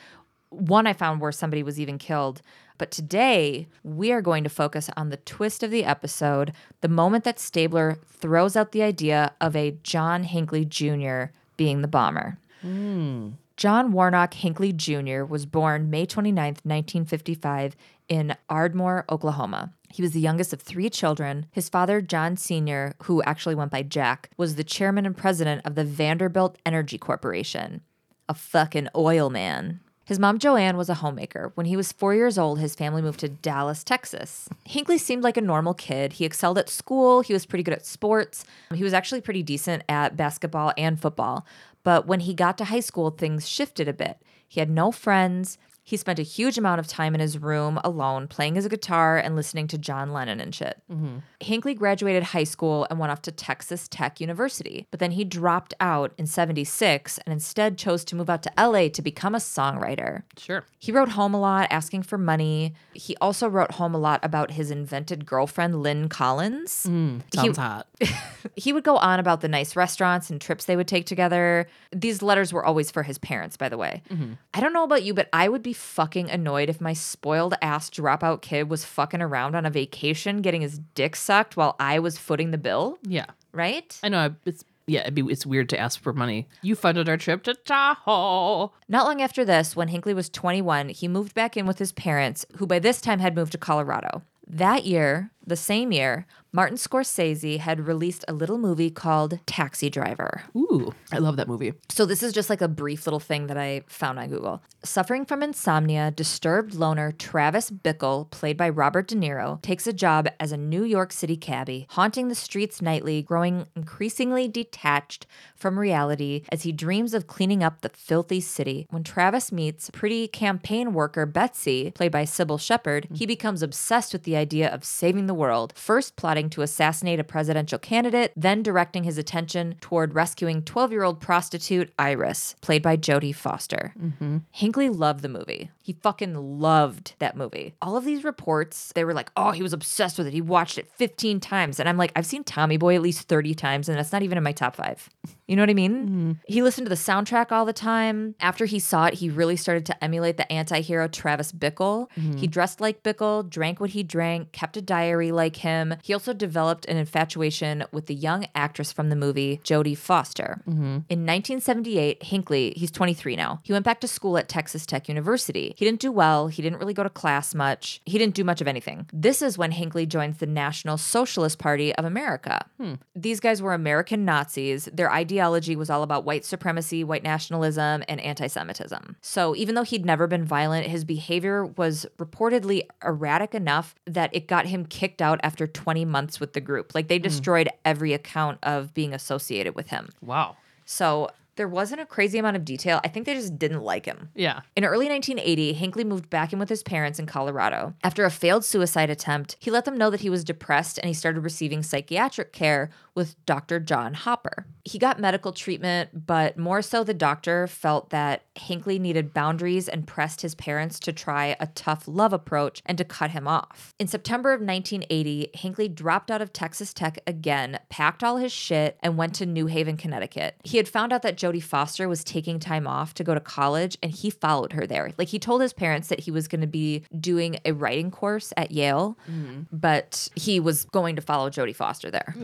[0.50, 2.42] One I found where somebody was even killed.
[2.78, 7.24] But today, we are going to focus on the twist of the episode, the moment
[7.24, 11.24] that Stabler throws out the idea of a John Hinckley Jr.
[11.56, 12.38] being the bomber.
[12.62, 13.30] Hmm.
[13.56, 15.24] John Warnock Hinckley Jr.
[15.24, 17.74] was born May 29, 1955,
[18.08, 19.72] in Ardmore, Oklahoma.
[19.88, 21.46] He was the youngest of three children.
[21.52, 25.74] His father, John Sr., who actually went by Jack, was the chairman and president of
[25.74, 27.80] the Vanderbilt Energy Corporation.
[28.28, 29.80] A fucking oil man.
[30.06, 31.50] His mom, Joanne, was a homemaker.
[31.56, 34.48] When he was four years old, his family moved to Dallas, Texas.
[34.64, 36.14] Hinckley seemed like a normal kid.
[36.14, 38.44] He excelled at school, he was pretty good at sports.
[38.72, 41.44] He was actually pretty decent at basketball and football.
[41.82, 44.18] But when he got to high school, things shifted a bit.
[44.46, 45.58] He had no friends.
[45.86, 49.36] He spent a huge amount of time in his room alone, playing his guitar and
[49.36, 50.82] listening to John Lennon and shit.
[50.90, 51.18] Mm-hmm.
[51.38, 55.74] Hinckley graduated high school and went off to Texas Tech University, but then he dropped
[55.78, 60.24] out in 76 and instead chose to move out to LA to become a songwriter.
[60.36, 60.64] Sure.
[60.80, 62.74] He wrote home a lot, asking for money.
[62.92, 66.88] He also wrote home a lot about his invented girlfriend, Lynn Collins.
[66.90, 67.86] Mm, sounds hot.
[68.54, 71.66] He would go on about the nice restaurants and trips they would take together.
[71.92, 74.02] These letters were always for his parents, by the way.
[74.08, 74.34] Mm-hmm.
[74.54, 77.90] I don't know about you, but I would be fucking annoyed if my spoiled ass
[77.90, 82.18] dropout kid was fucking around on a vacation getting his dick sucked while I was
[82.18, 83.26] footing the bill, Yeah.
[83.52, 83.98] right?
[84.02, 84.18] I know.
[84.18, 85.00] I- It's yeah.
[85.00, 86.46] It'd be, it's weird to ask for money.
[86.62, 88.72] You funded our trip to Tahoe.
[88.88, 92.46] Not long after this, when Hinckley was 21, he moved back in with his parents,
[92.56, 94.22] who by this time had moved to Colorado.
[94.48, 96.24] That year, the same year,
[96.56, 100.44] Martin Scorsese had released a little movie called Taxi Driver.
[100.56, 101.74] Ooh, I love that movie.
[101.90, 104.62] So, this is just like a brief little thing that I found on Google.
[104.82, 110.28] Suffering from insomnia, disturbed loner Travis Bickle, played by Robert De Niro, takes a job
[110.40, 115.26] as a New York City cabbie, haunting the streets nightly, growing increasingly detached
[115.56, 118.86] from reality as he dreams of cleaning up the filthy city.
[118.88, 124.22] When Travis meets pretty campaign worker Betsy, played by Cybill Shepherd, he becomes obsessed with
[124.22, 129.04] the idea of saving the world, first plotting to assassinate a presidential candidate, then directing
[129.04, 133.92] his attention toward rescuing 12 year old prostitute Iris, played by Jodie Foster.
[134.00, 134.38] Mm-hmm.
[134.50, 135.70] Hinckley loved the movie.
[135.86, 137.76] He fucking loved that movie.
[137.80, 140.32] All of these reports, they were like, oh, he was obsessed with it.
[140.32, 141.78] He watched it 15 times.
[141.78, 144.36] And I'm like, I've seen Tommy Boy at least 30 times, and that's not even
[144.36, 145.08] in my top five.
[145.46, 145.94] You know what I mean?
[145.94, 146.32] Mm-hmm.
[146.48, 148.34] He listened to the soundtrack all the time.
[148.40, 152.08] After he saw it, he really started to emulate the anti hero Travis Bickle.
[152.14, 152.46] He mm-hmm.
[152.46, 155.94] dressed like Bickle, drank what he drank, kept a diary like him.
[156.02, 160.62] He also developed an infatuation with the young actress from the movie, Jodie Foster.
[160.68, 160.82] Mm-hmm.
[161.08, 165.75] In 1978, Hinckley, he's 23 now, he went back to school at Texas Tech University.
[165.76, 168.62] He didn't do well, he didn't really go to class much, he didn't do much
[168.62, 169.06] of anything.
[169.12, 172.64] This is when Hinckley joins the National Socialist Party of America.
[172.78, 172.94] Hmm.
[173.14, 174.88] These guys were American Nazis.
[174.90, 179.16] Their ideology was all about white supremacy, white nationalism, and anti Semitism.
[179.20, 184.48] So even though he'd never been violent, his behavior was reportedly erratic enough that it
[184.48, 186.94] got him kicked out after 20 months with the group.
[186.94, 187.24] Like they hmm.
[187.24, 190.08] destroyed every account of being associated with him.
[190.22, 190.56] Wow.
[190.86, 193.00] So there wasn't a crazy amount of detail.
[193.04, 194.28] I think they just didn't like him.
[194.34, 194.60] Yeah.
[194.76, 197.94] In early 1980, Hinckley moved back in with his parents in Colorado.
[198.04, 201.14] After a failed suicide attempt, he let them know that he was depressed and he
[201.14, 203.80] started receiving psychiatric care with Dr.
[203.80, 204.66] John Hopper.
[204.84, 210.06] He got medical treatment, but more so the doctor felt that Hinckley needed boundaries and
[210.06, 213.94] pressed his parents to try a tough love approach and to cut him off.
[213.98, 218.96] In September of 1980, Hinckley dropped out of Texas Tech again, packed all his shit,
[219.02, 220.54] and went to New Haven, Connecticut.
[220.62, 223.98] He had found out that Jodie Foster was taking time off to go to college
[224.02, 225.10] and he followed her there.
[225.18, 228.52] Like he told his parents that he was going to be doing a writing course
[228.56, 229.66] at Yale, mm.
[229.72, 232.34] but he was going to follow Jodie Foster there.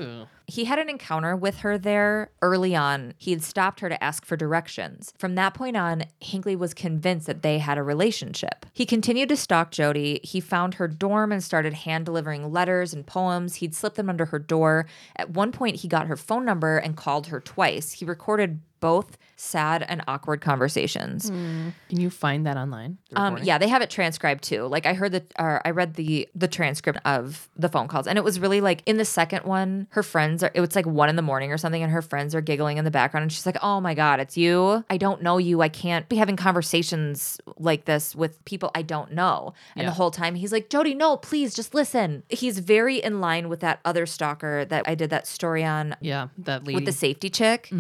[0.53, 3.14] He had an encounter with her there early on.
[3.16, 5.14] He had stopped her to ask for directions.
[5.16, 8.66] From that point on, Hinckley was convinced that they had a relationship.
[8.74, 10.22] He continued to stalk Jodie.
[10.22, 13.55] He found her dorm and started hand delivering letters and poems.
[13.55, 14.84] He'd slipped them under her door.
[15.16, 17.92] At one point, he got her phone number and called her twice.
[17.92, 21.30] He recorded both sad and awkward conversations.
[21.30, 22.99] Can you find that online?
[23.16, 24.64] Um, yeah, they have it transcribed too.
[24.66, 28.18] Like I heard the, or I read the the transcript of the phone calls, and
[28.18, 30.51] it was really like in the second one, her friends are.
[30.55, 32.85] It was like one in the morning or something, and her friends are giggling in
[32.85, 34.85] the background, and she's like, "Oh my god, it's you!
[34.91, 35.62] I don't know you.
[35.62, 39.91] I can't be having conversations like this with people I don't know." And Yeah.
[39.91, 43.61] the whole time, he's like, "Jodie, no, please, just listen." He's very in line with
[43.61, 46.74] that other stalker that I did that story on Yeah, that lady.
[46.74, 47.70] with the safety chick.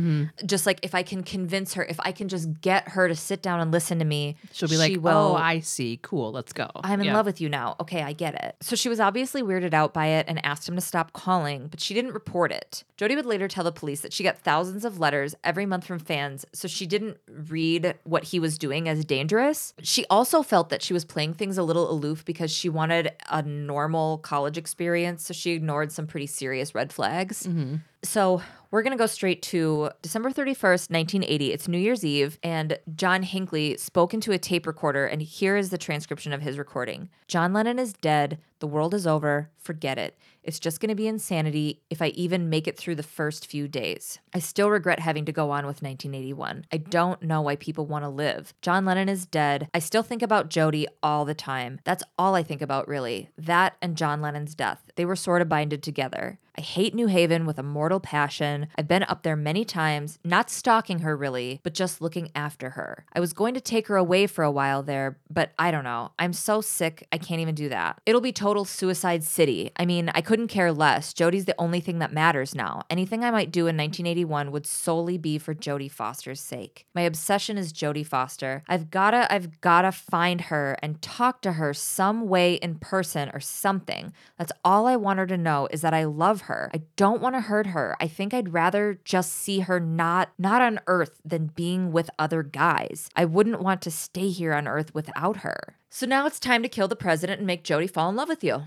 [0.44, 3.42] Just like if I can convince her, if I can just get her to sit
[3.42, 5.98] down and listen to me, She'll be she like, will- "Oh, I see.
[6.02, 6.32] Cool.
[6.32, 7.14] Let's go." I'm in Yeah.
[7.16, 7.76] love with you now.
[7.80, 8.56] Okay, I get it.
[8.60, 11.80] So she was obviously weirded out by it and asked him to stop calling, but
[11.80, 12.84] she didn't report it.
[12.98, 15.98] Jodie would later tell the police that she got thousands of letters every month from
[15.98, 19.74] fans, so she didn't read what he was doing as dangerous.
[19.82, 23.42] She also felt that she was playing things a little aloof because she wanted a
[23.42, 27.44] normal college experience, so she ignored some pretty serious red flags.
[27.46, 27.76] Mm-hmm.
[28.04, 28.42] So
[28.72, 31.52] we're going to go straight to December 31st, 1980.
[31.52, 35.70] It's New Year's Eve, and John Hinckley spoke into a tape recorder, and here is
[35.70, 38.38] the transcription of his recording John Lennon is dead.
[38.58, 39.50] The world is over.
[39.56, 40.18] Forget it.
[40.42, 43.68] It's just going to be insanity if I even make it through the first few
[43.68, 44.18] days.
[44.34, 46.66] I still regret having to go on with 1981.
[46.72, 48.52] I don't know why people want to live.
[48.60, 49.68] John Lennon is dead.
[49.72, 51.80] I still think about Jodie all the time.
[51.84, 53.30] That's all I think about, really.
[53.38, 54.82] That and John Lennon's death.
[54.96, 56.38] They were sort of binded together.
[56.56, 58.66] I hate New Haven with a mortal passion.
[58.76, 63.06] I've been up there many times, not stalking her really, but just looking after her.
[63.14, 66.12] I was going to take her away for a while there, but I don't know.
[66.18, 68.00] I'm so sick, I can't even do that.
[68.04, 69.70] It'll be total suicide city.
[69.76, 71.12] I mean, I couldn't care less.
[71.12, 72.84] Jodie's the only thing that matters now.
[72.88, 76.86] Anything I might do in 1981 would solely be for Jodie Foster's sake.
[76.94, 78.62] My obsession is Jodie Foster.
[78.66, 83.40] I've gotta, I've gotta find her and talk to her some way in person or
[83.40, 84.14] something.
[84.38, 86.70] That's all I want her to know is that I love her.
[86.72, 87.94] I don't want to hurt her.
[88.00, 92.42] I think I'd rather just see her not not on earth than being with other
[92.42, 93.10] guys.
[93.14, 95.76] I wouldn't want to stay here on earth without her.
[95.90, 98.42] So now it's time to kill the president and make Jodie fall in love with
[98.42, 98.62] you.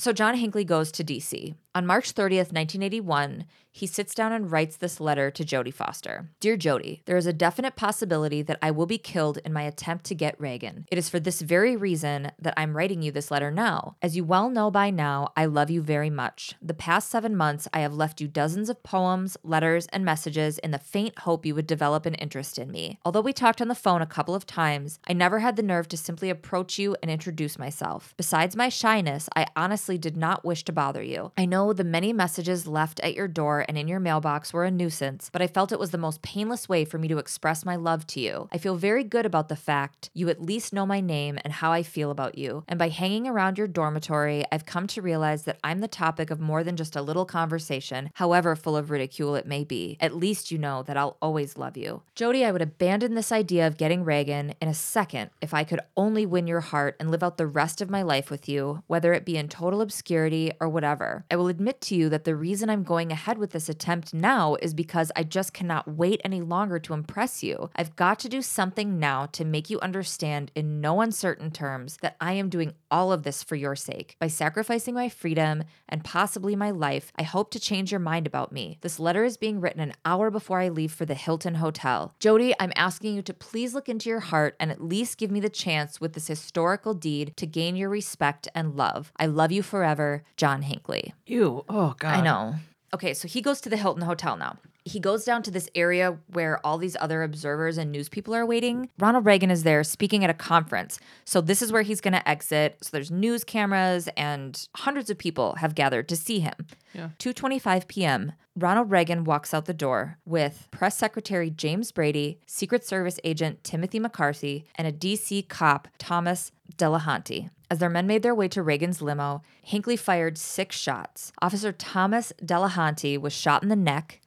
[0.00, 1.54] So John Hinckley goes to DC.
[1.72, 6.28] On March 30th, 1981, he sits down and writes this letter to Jodie Foster.
[6.40, 10.04] Dear Jodie, there is a definite possibility that I will be killed in my attempt
[10.06, 10.86] to get Reagan.
[10.90, 13.94] It is for this very reason that I'm writing you this letter now.
[14.02, 16.54] As you well know by now, I love you very much.
[16.60, 20.72] The past seven months, I have left you dozens of poems, letters, and messages in
[20.72, 22.98] the faint hope you would develop an interest in me.
[23.04, 25.86] Although we talked on the phone a couple of times, I never had the nerve
[25.88, 28.14] to simply approach you and introduce myself.
[28.16, 31.30] Besides my shyness, I honestly did not wish to bother you.
[31.38, 34.70] I know the many messages left at your door and in your mailbox were a
[34.70, 37.76] nuisance, but I felt it was the most painless way for me to express my
[37.76, 38.48] love to you.
[38.50, 41.70] I feel very good about the fact you at least know my name and how
[41.70, 42.64] I feel about you.
[42.66, 46.40] And by hanging around your dormitory, I've come to realize that I'm the topic of
[46.40, 49.98] more than just a little conversation, however full of ridicule it may be.
[50.00, 52.02] At least you know that I'll always love you.
[52.16, 55.80] Jodie, I would abandon this idea of getting Reagan in a second if I could
[55.96, 59.12] only win your heart and live out the rest of my life with you, whether
[59.12, 61.24] it be in total obscurity or whatever.
[61.30, 64.56] I will admit to you that the reason I'm going ahead with this attempt now
[64.62, 67.68] is because I just cannot wait any longer to impress you.
[67.76, 72.16] I've got to do something now to make you understand in no uncertain terms that
[72.20, 74.16] I am doing all of this for your sake.
[74.18, 78.52] By sacrificing my freedom and possibly my life, I hope to change your mind about
[78.52, 78.78] me.
[78.80, 82.14] This letter is being written an hour before I leave for the Hilton Hotel.
[82.20, 85.40] Jodie, I'm asking you to please look into your heart and at least give me
[85.40, 89.12] the chance with this historical deed to gain your respect and love.
[89.16, 91.14] I love you forever, John Hinckley.
[91.40, 92.18] Oh God.
[92.18, 92.54] I know.
[92.92, 94.58] Okay, so he goes to the Hilton Hotel now.
[94.84, 98.46] He goes down to this area where all these other observers and news people are
[98.46, 98.88] waiting.
[98.98, 100.98] Ronald Reagan is there speaking at a conference.
[101.24, 102.78] So this is where he's going to exit.
[102.82, 106.54] So there's news cameras and hundreds of people have gathered to see him.
[106.94, 107.10] Yeah.
[107.18, 108.32] 2:25 p.m.
[108.56, 114.00] Ronald Reagan walks out the door with Press Secretary James Brady, Secret Service agent Timothy
[114.00, 117.50] McCarthy, and a DC cop Thomas Delahanty.
[117.70, 121.32] As their men made their way to Reagan's limo, Hinckley fired six shots.
[121.40, 124.20] Officer Thomas Delahanty was shot in the neck.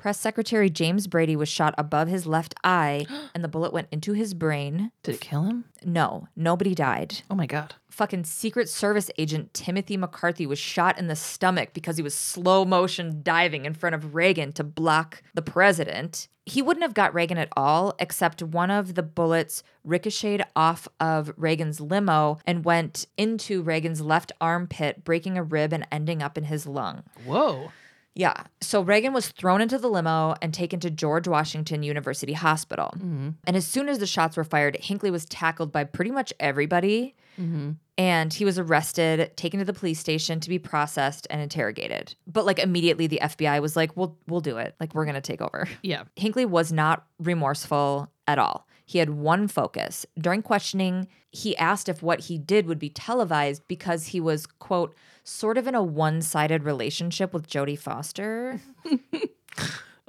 [0.00, 4.14] Press Secretary James Brady was shot above his left eye, and the bullet went into
[4.14, 4.92] his brain.
[5.02, 5.66] Did it kill him?
[5.84, 7.20] No, nobody died.
[7.30, 7.74] Oh my God.
[7.90, 12.64] Fucking Secret Service agent Timothy McCarthy was shot in the stomach because he was slow
[12.64, 16.28] motion diving in front of Reagan to block the president.
[16.46, 21.30] He wouldn't have got Reagan at all, except one of the bullets ricocheted off of
[21.36, 26.44] Reagan's limo and went into Reagan's left armpit, breaking a rib and ending up in
[26.44, 27.02] his lung.
[27.26, 27.70] Whoa.
[28.14, 28.44] Yeah.
[28.60, 32.92] So Reagan was thrown into the limo and taken to George Washington University Hospital.
[32.96, 33.30] Mm-hmm.
[33.44, 37.14] And as soon as the shots were fired, Hinckley was tackled by pretty much everybody.
[37.40, 37.72] Mm-hmm.
[37.96, 42.14] And he was arrested, taken to the police station to be processed and interrogated.
[42.26, 44.74] But like immediately the FBI was like, "We'll we'll do it.
[44.80, 46.04] Like we're going to take over." Yeah.
[46.16, 48.66] Hinckley was not remorseful at all.
[48.84, 50.04] He had one focus.
[50.18, 54.96] During questioning, he asked if what he did would be televised because he was, quote,
[55.30, 58.60] sort of in a one sided relationship with Jodie Foster.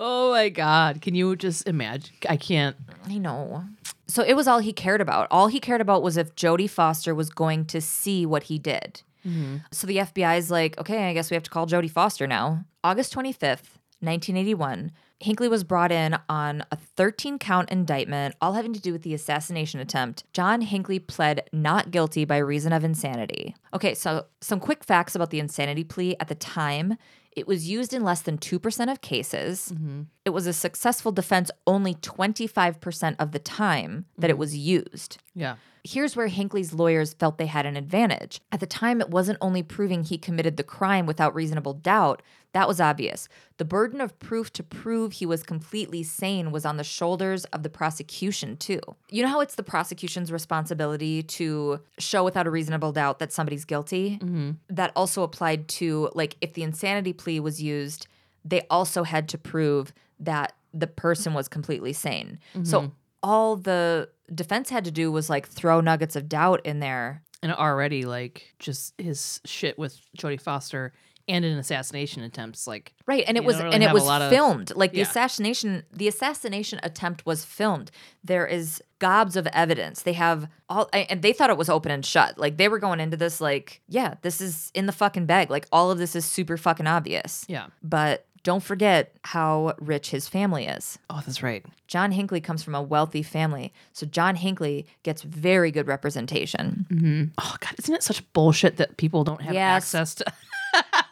[0.04, 1.00] Oh my God.
[1.00, 2.16] Can you just imagine?
[2.28, 2.76] I can't.
[3.06, 3.66] I know.
[4.08, 5.28] So it was all he cared about.
[5.30, 9.04] All he cared about was if Jodie Foster was going to see what he did.
[9.24, 9.58] Mm-hmm.
[9.72, 12.66] So the FBI is like, okay, I guess we have to call Jodie Foster now.
[12.84, 14.92] August 25th, 1981,
[15.22, 19.14] Hinckley was brought in on a 13 count indictment, all having to do with the
[19.14, 20.24] assassination attempt.
[20.34, 23.56] John Hinckley pled not guilty by reason of insanity.
[23.74, 26.98] Okay, so some quick facts about the insanity plea at the time.
[27.34, 29.72] It was used in less than 2% of cases.
[29.74, 30.02] Mm-hmm.
[30.26, 34.40] It was a successful defense only 25% of the time that it mm.
[34.40, 35.18] was used.
[35.34, 35.56] Yeah.
[35.84, 38.42] Here's where Hinckley's lawyers felt they had an advantage.
[38.52, 42.22] At the time, it wasn't only proving he committed the crime without reasonable doubt,
[42.54, 43.30] that was obvious.
[43.58, 47.64] The burden of proof to prove he was completely sane was on the shoulders of
[47.64, 48.82] the prosecution, too.
[49.10, 53.64] You know how it's the prosecution's responsibility to show without a reasonable doubt that somebody's
[53.64, 54.20] guilty?
[54.22, 54.52] Mm-hmm.
[54.70, 58.08] That also applied to, like, if the insanity plea was used,
[58.44, 62.40] they also had to prove that the person was completely sane.
[62.64, 62.90] So mm-hmm.
[63.24, 67.24] all the defense had to do was like throw nuggets of doubt in there.
[67.44, 70.94] And already, like, just his shit with Jodie Foster
[71.28, 74.30] and an assassination attempts, like, Right, and it was really and it was lot of-
[74.30, 74.72] filmed.
[74.76, 75.04] Like the Yeah.
[75.04, 77.92] assassination the assassination attempt was filmed.
[78.24, 80.04] There is gobs of evidence.
[80.04, 82.38] They have all and they thought it was open and shut.
[82.38, 85.50] Like they were going into this like, yeah, this is in the fucking bag.
[85.50, 87.46] Like all of this is super fucking obvious.
[87.48, 87.68] yeah.
[87.84, 90.98] But don't forget how rich his family is.
[91.12, 91.64] Oh, that's right.
[91.88, 93.72] John Hinckley comes from a wealthy family.
[93.94, 96.88] So John Hinckley gets very good representation.
[96.92, 97.24] Mm-hmm.
[97.38, 97.76] Oh, God.
[97.78, 99.94] Isn't it such bullshit that people don't have Yes.
[99.94, 100.26] access to?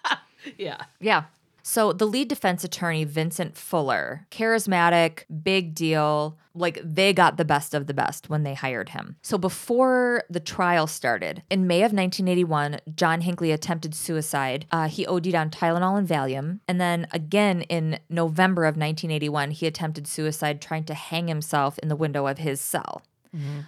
[0.57, 0.83] yeah.
[0.99, 1.23] Yeah.
[1.61, 6.37] So the lead defense attorney, Vincent Fuller, charismatic, big deal.
[6.55, 9.17] Like they got the best of the best when they hired him.
[9.21, 14.65] So before the trial started, in May of 1981, John Hinckley attempted suicide.
[14.71, 16.59] Uh, he OD'd on Tylenol and Valium.
[16.67, 21.87] And then again in November of 1981, he attempted suicide trying to hang himself in
[21.89, 23.03] the window of his cell.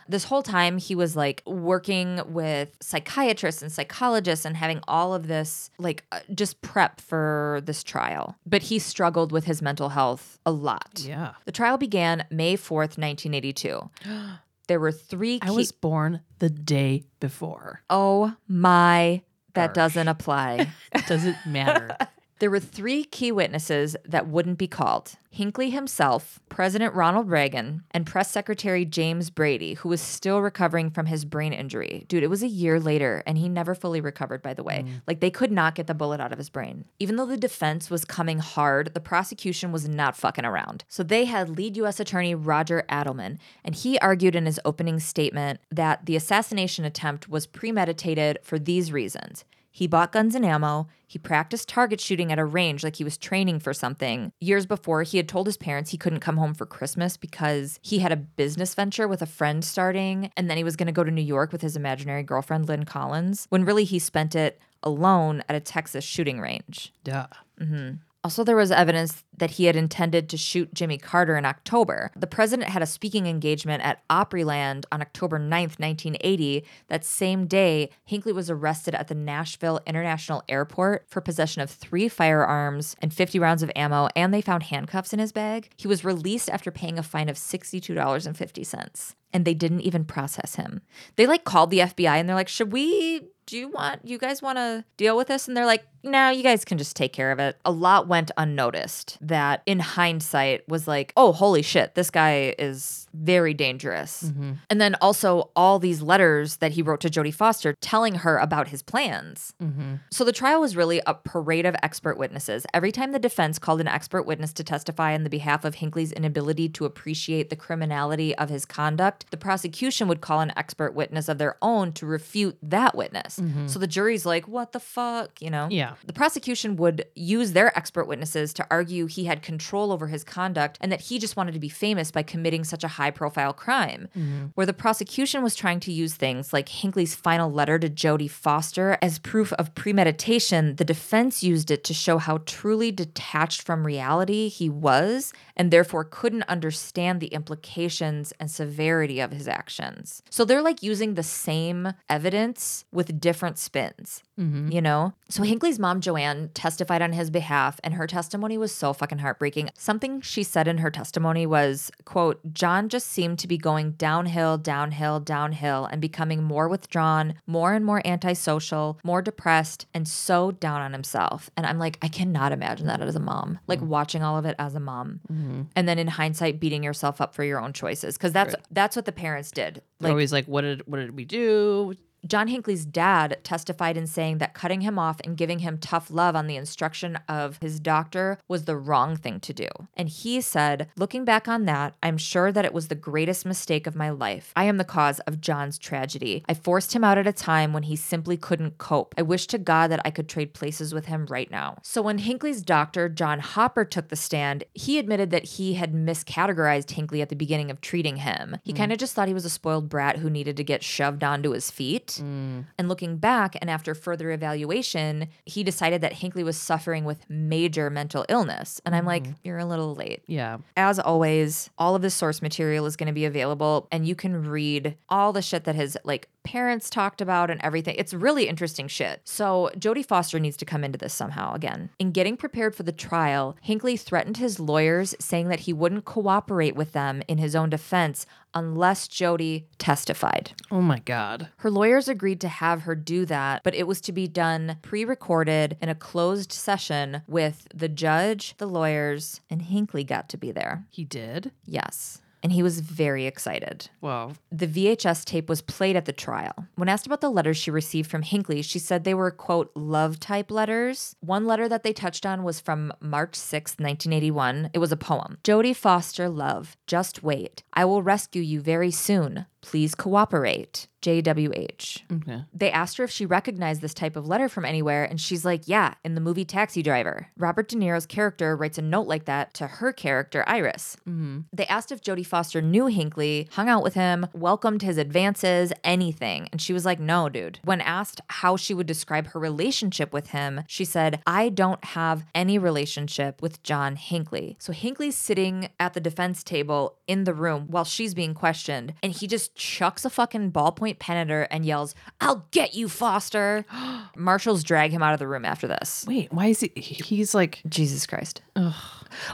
[0.07, 5.28] This whole time, he was like working with psychiatrists and psychologists and having all of
[5.28, 8.38] this, like, uh, just prep for this trial.
[8.45, 11.03] But he struggled with his mental health a lot.
[11.05, 11.34] Yeah.
[11.45, 13.89] The trial began May 4th, 1982.
[14.68, 15.47] There were three key.
[15.47, 17.82] I was born the day before.
[17.89, 19.22] oh my,
[19.53, 20.72] that doesn't apply.
[21.07, 21.97] Does it matter?
[22.42, 28.04] There were three key witnesses that wouldn't be called Hinckley himself, President Ronald Reagan, and
[28.04, 32.04] Press Secretary James Brady, who was still recovering from his brain injury.
[32.08, 34.86] Dude, it was a year later, and he never fully recovered, by the way.
[34.88, 35.04] Mm.
[35.06, 36.86] Like, they could not get the bullet out of his brain.
[36.98, 40.84] Even though the defense was coming hard, the prosecution was not fucking around.
[40.88, 42.00] So they had lead U.S.
[42.00, 47.46] Attorney Roger Adelman, and he argued in his opening statement that the assassination attempt was
[47.46, 49.46] premeditated for these reasons.
[49.72, 50.88] He bought guns and ammo.
[51.07, 54.32] He practiced target shooting at a range like he was training for something.
[54.39, 57.99] Years before, he had told his parents he couldn't come home for Christmas because he
[57.99, 61.03] had a business venture with a friend starting, and then he was going to go
[61.03, 65.43] to New York with his imaginary girlfriend, Lynn Collins, when really he spent it alone
[65.47, 66.91] at a Texas shooting range.
[67.03, 67.28] Duh.
[67.59, 67.95] Mm-hmm.
[68.24, 72.11] Also, there was evidence that he had intended to shoot Jimmy Carter in October.
[72.15, 76.63] The president had a speaking engagement at Opryland on October 9th, 1980.
[76.88, 82.07] That same day, Hinckley was arrested at the Nashville International Airport for possession of three
[82.07, 85.69] firearms and 50 rounds of ammo, and they found handcuffs in his bag.
[85.78, 89.15] He was released after paying a fine of $62.50.
[89.34, 90.82] And they didn't even process him.
[91.15, 94.41] They like called the FBI and they're like, Should we do you want you guys
[94.41, 97.32] want to deal with this and they're like no you guys can just take care
[97.32, 97.58] of it.
[97.66, 103.08] A lot went unnoticed that in hindsight was like oh holy shit this guy is
[103.14, 104.24] very dangerous.
[104.24, 104.54] Mm-hmm.
[104.70, 108.70] And then also all these letters that he wrote to jodie foster telling her about
[108.70, 109.54] his plans.
[109.62, 109.95] Mm-hmm.
[110.12, 112.66] So the trial was really a parade of expert witnesses.
[112.74, 116.14] Every time the defense called an expert witness to testify on the behalf of hinckley's
[116.14, 121.28] inability to appreciate the criminality of his conduct the prosecution would call an expert witness
[121.28, 123.39] of their own to refute that witness.
[123.39, 123.68] Mm-hmm.
[123.68, 125.68] So the jury's like, what the fuck, you know?
[125.70, 125.91] Yeah.
[126.06, 130.78] The prosecution would use their expert witnesses to argue he had control over his conduct
[130.82, 134.08] and that he just wanted to be famous by committing such a high profile crime.
[134.18, 134.46] Mm-hmm.
[134.56, 138.98] Where the prosecution was trying to use things like Hinckley's final letter to Jodie Foster
[139.02, 144.50] as proof of premeditation, the defense used it to show how truly detached from reality
[144.50, 150.24] he was and therefore couldn't understand the implications and severity of his actions.
[150.30, 154.24] So they're like using the same evidence with different spins.
[154.42, 154.72] Mm-hmm.
[154.72, 155.14] You know?
[155.30, 159.70] So Hinckley's mom, Joanne, testified on his behalf, and her testimony was so fucking heartbreaking.
[159.78, 164.58] Something she said in her testimony was, quote, John just seemed to be going downhill,
[164.58, 170.82] downhill, downhill, and becoming more withdrawn, more and more antisocial, more depressed, and so down
[170.82, 171.50] on himself.
[171.56, 173.60] And I'm like, I cannot imagine that as a mom.
[173.68, 173.89] Like mm-hmm.
[173.89, 175.22] watching all of it as a mom.
[175.32, 175.62] Mm-hmm.
[175.76, 178.18] And then in hindsight, beating yourself up for your own choices.
[178.18, 179.82] Cause that's that's what the parents did.
[180.00, 181.96] They're Like always like, what did what did we do?
[182.26, 186.36] John Hinckley's dad testified in saying that cutting him off and giving him tough love
[186.36, 189.67] on the instruction of his doctor was the wrong thing to do.
[189.95, 193.88] And he said, Looking back on that, I'm sure that it was the greatest mistake
[193.88, 194.51] of my life.
[194.55, 196.43] I am the cause of John's tragedy.
[196.47, 199.15] I forced him out at a time when he simply couldn't cope.
[199.17, 201.78] I wish to God that I could trade places with him right now.
[201.82, 206.91] So when Hinckley's doctor, John Hopper, took the stand, he admitted that he had miscategorized
[206.91, 208.57] Hinckley at the beginning of treating him.
[208.63, 208.78] He mm.
[208.78, 211.51] kind of just thought he was a spoiled brat who needed to get shoved onto
[211.51, 212.11] his feet.
[212.20, 217.89] And looking back and after further evaluation, he decided that Hinckley was suffering with major
[217.89, 218.82] mental illness.
[218.86, 219.34] And I'm like, mm-hmm.
[219.43, 220.24] you're a little late.
[220.28, 220.57] Yeah.
[220.76, 224.47] As always, all of the source material is going to be available and you can
[224.47, 227.95] read all the shit that his like parents talked about and everything.
[227.97, 229.22] It's really interesting shit.
[229.26, 231.89] So, Jodie Foster needs to come into this somehow again.
[231.99, 236.76] In getting prepared for the trial, Hinckley threatened his lawyers saying that he wouldn't cooperate
[236.76, 240.52] with them in his own defense unless Jodie testified.
[240.70, 241.49] Oh my God.
[241.58, 245.06] Her lawyers agreed to have her do that, but it was to be done pre
[245.06, 250.52] recorded in a closed session with the judge, the lawyers, and Hinckley got to be
[250.52, 250.86] there.
[250.89, 251.52] He did?
[251.66, 252.20] Yes.
[252.44, 253.89] And he was very excited.
[254.02, 254.34] Wow.
[254.52, 256.68] The VHS tape was played at the trial.
[256.76, 260.20] When asked about the letters she received from Hinckley, she said they were, quote, love
[260.20, 261.16] type letters.
[261.20, 264.72] One letter that they touched on was from March 6, 1981.
[264.74, 267.64] It was a poem Jodie Foster, love, just wait.
[267.74, 269.46] I will rescue you very soon.
[269.62, 270.88] Please cooperate.
[271.01, 272.03] JWH.
[272.12, 272.43] Okay.
[272.53, 275.68] They asked her if she recognized this type of letter from anywhere, and she's like,
[275.68, 277.28] Yeah, in the movie Taxi Driver.
[277.38, 280.95] Robert De Niro's character writes a note like that to her character, Iris.
[281.07, 281.39] Mm-hmm.
[281.51, 286.47] They asked if Jodie Foster knew Hinckley, hung out with him, welcomed his advances, anything.
[286.51, 287.59] And she was like, No, dude.
[287.64, 292.26] When asked how she would describe her relationship with him, she said, I don't have
[292.36, 294.55] any relationship with John Hinckley.
[294.59, 299.12] So Hinckley's sitting at the defense table in the room while she's being questioned, and
[299.12, 303.66] he just chucks a fucking ballpoint pen at her and yells, I'll get you, Foster.
[304.16, 306.06] Marshals drag him out of the room after this.
[306.08, 306.72] Wait, why is he?
[306.76, 308.41] He's like, Jesus Christ.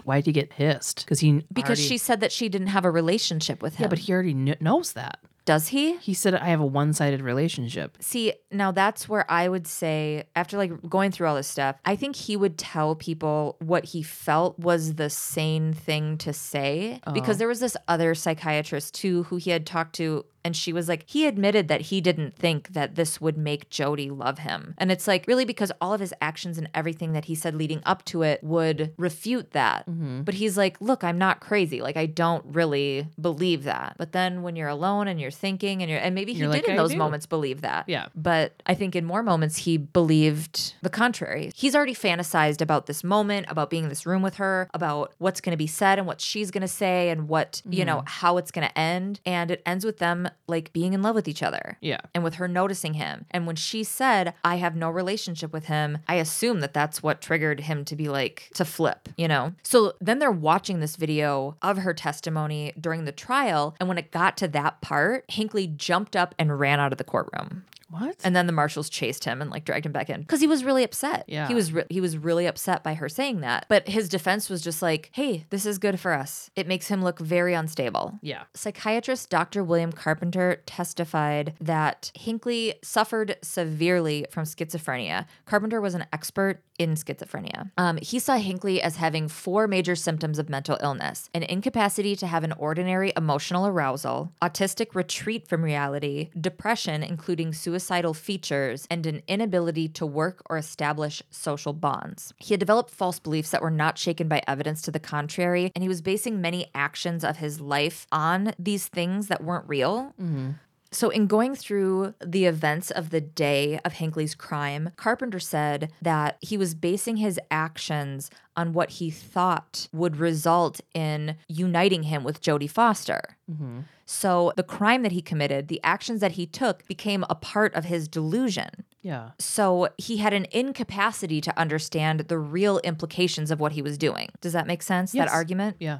[0.03, 1.05] why'd he get pissed?
[1.05, 3.85] Because he Because already- she said that she didn't have a relationship with him.
[3.85, 5.19] Yeah, but he already kn- knows that.
[5.47, 5.95] Does he?
[5.95, 10.57] He said, "I have a one-sided relationship." See, now that's where I would say, after
[10.57, 14.59] like going through all this stuff, I think he would tell people what he felt
[14.59, 16.99] was the sane thing to say.
[17.13, 17.39] Because oh.
[17.39, 21.03] there was this other psychiatrist too who he had talked to, and she was like,
[21.07, 24.73] he admitted that he didn't think that this would make Jodie love him.
[24.77, 27.81] And it's like, really, because all of his actions and everything that he said leading
[27.85, 29.85] up to it would refute that.
[30.25, 31.81] But he's like, look, I'm not crazy.
[31.81, 33.95] Like, I don't really believe that.
[33.97, 36.57] But then when you're alone and you're thinking and you're, and maybe he You're did
[36.57, 37.89] like, in "I those do." moments believe that.
[37.89, 38.07] Yeah.
[38.15, 41.51] But I think in more moments, he believed the contrary.
[41.55, 45.41] He's already fantasized about this moment, about being in this room with her, about what's
[45.41, 48.07] going to be said and what she's going to say and what, you know, Mm-hmm.
[48.07, 49.19] how it's going to end.
[49.25, 51.77] And it ends with them like being in love with each other.
[51.81, 52.01] Yeah.
[52.13, 53.25] And with her noticing him.
[53.31, 57.21] And when she said, I have no relationship with him, I assume that that's what
[57.21, 59.53] triggered him to be like, to flip, you know?
[59.63, 63.75] So then they're watching this video of her testimony during the trial.
[63.79, 67.03] And when it got to that part, Hinckley jumped up and ran out of the
[67.03, 67.65] courtroom.
[67.89, 68.17] What?
[68.23, 70.63] And then the marshals chased him and like dragged him back in because he was
[70.63, 71.23] really upset.
[71.27, 71.47] Yeah.
[71.47, 73.65] he was re- he was really upset by her saying that.
[73.69, 76.49] But his defense was just like, "Hey, this is good for us.
[76.55, 78.43] It makes him look very unstable." yeah.
[78.53, 79.63] Psychiatrist Dr.
[79.63, 85.25] William Carpenter testified that Hinckley suffered severely from schizophrenia.
[85.45, 87.71] Carpenter was an expert in schizophrenia.
[87.77, 92.27] Um, he saw Hinckley as having four major symptoms of mental illness an incapacity to
[92.27, 99.21] have an ordinary emotional arousal, autistic retreat from reality, depression, including suicidal features, and an
[99.27, 102.33] inability to work or establish social bonds.
[102.37, 105.83] He had developed false beliefs that were not shaken by evidence to the contrary, and
[105.83, 110.13] he was basing many actions of his life on these things that weren't real.
[110.21, 110.51] Mm-hmm.
[110.91, 116.37] So, in going through the events of the day of Hinckley's crime, Carpenter said that
[116.41, 122.41] he was basing his actions on what he thought would result in uniting him with
[122.41, 123.37] Jodie Foster.
[123.51, 123.81] Mm-hmm.
[124.05, 127.85] So, the crime that he committed, the actions that he took, became a part of
[127.85, 128.69] his delusion.
[129.01, 129.31] Yeah.
[129.39, 134.29] So, he had an incapacity to understand the real implications of what he was doing.
[134.39, 135.13] Does that make sense?
[135.13, 135.27] Yes.
[135.27, 135.75] That argument?
[135.79, 135.99] Yeah.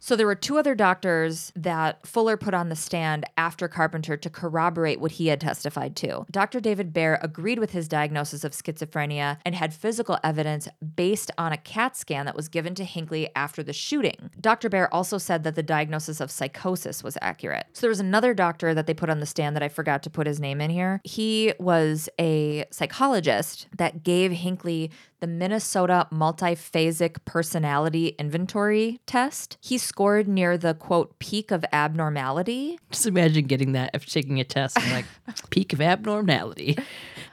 [0.00, 4.30] So there were two other doctors that Fuller put on the stand after Carpenter to
[4.30, 6.24] corroborate what he had testified to.
[6.30, 6.58] Dr.
[6.58, 11.58] David Bear agreed with his diagnosis of schizophrenia and had physical evidence based on a
[11.58, 14.30] CAT scan that was given to Hinckley after the shooting.
[14.40, 14.70] Dr.
[14.70, 17.66] Bear also said that the diagnosis of psychosis was accurate.
[17.74, 20.10] So there was another doctor that they put on the stand that I forgot to
[20.10, 21.02] put his name in here.
[21.04, 24.90] He was a psychologist that gave Hinckley
[25.20, 29.58] the Minnesota Multiphasic Personality Inventory Test.
[29.60, 32.78] He scored near the quote peak of abnormality.
[32.92, 35.04] Just imagine getting that after taking a test and like
[35.50, 36.78] peak of abnormality.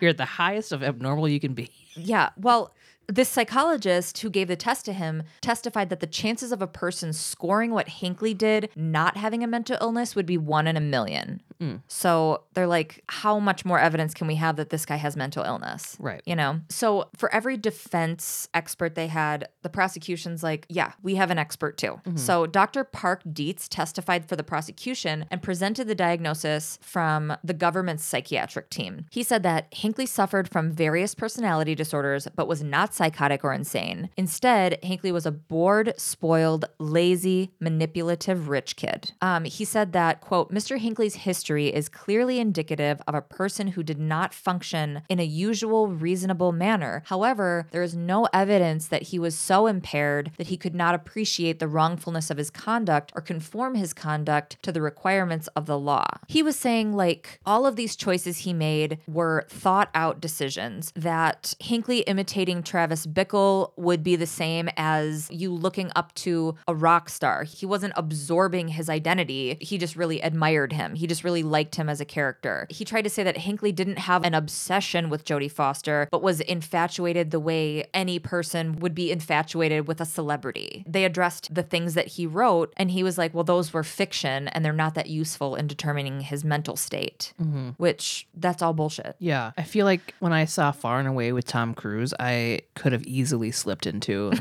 [0.01, 1.69] You're at the highest of abnormal you can be.
[1.95, 2.73] Yeah, well,
[3.07, 7.13] this psychologist who gave the test to him testified that the chances of a person
[7.13, 11.41] scoring what Hinckley did, not having a mental illness, would be one in a million.
[11.87, 15.43] So they're like, how much more evidence can we have that this guy has mental
[15.43, 15.95] illness?
[15.99, 16.21] Right.
[16.25, 16.61] You know?
[16.69, 21.77] So for every defense expert they had, the prosecution's like, yeah, we have an expert
[21.77, 21.99] too.
[22.15, 22.83] So Dr.
[22.83, 29.05] Park Dietz testified for the prosecution and presented the diagnosis from the government's psychiatric team.
[29.11, 34.09] He said that Hinckley suffered from various personality disorders, but was not psychotic or insane.
[34.17, 39.11] Instead, Hinckley was a bored, spoiled, lazy, manipulative rich kid.
[39.21, 40.77] Um, he said that, quote, Mr.
[40.77, 45.87] Hinckley's history is clearly indicative of a person who did not function in a usual,
[45.87, 47.03] reasonable manner.
[47.05, 51.59] However, there is no evidence that he was so impaired that he could not appreciate
[51.59, 56.05] the wrongfulness of his conduct or conform his conduct to the requirements of the law.
[56.27, 61.53] He was saying, like, all of these choices he made were thought out decisions, that
[61.59, 67.09] Hinckley imitating Travis Bickle would be the same as you looking up to a rock
[67.09, 67.43] star.
[67.43, 70.95] He wasn't absorbing his identity, he just really admired him.
[70.95, 72.67] He just really really liked him as a character.
[72.69, 76.41] He tried to say that Hinckley didn't have an obsession with Jodie Foster, but was
[76.41, 80.83] infatuated the way any person would be infatuated with a celebrity.
[80.87, 84.47] They addressed the things that he wrote, and he was like, well, those were fiction
[84.49, 87.69] and they're not that useful in determining his mental state, mm-hmm.
[87.77, 89.15] which that's all bullshit.
[89.19, 92.93] Yeah, I feel like when I saw Far and Away with Tom Cruise, I could
[92.93, 94.31] have easily slipped into.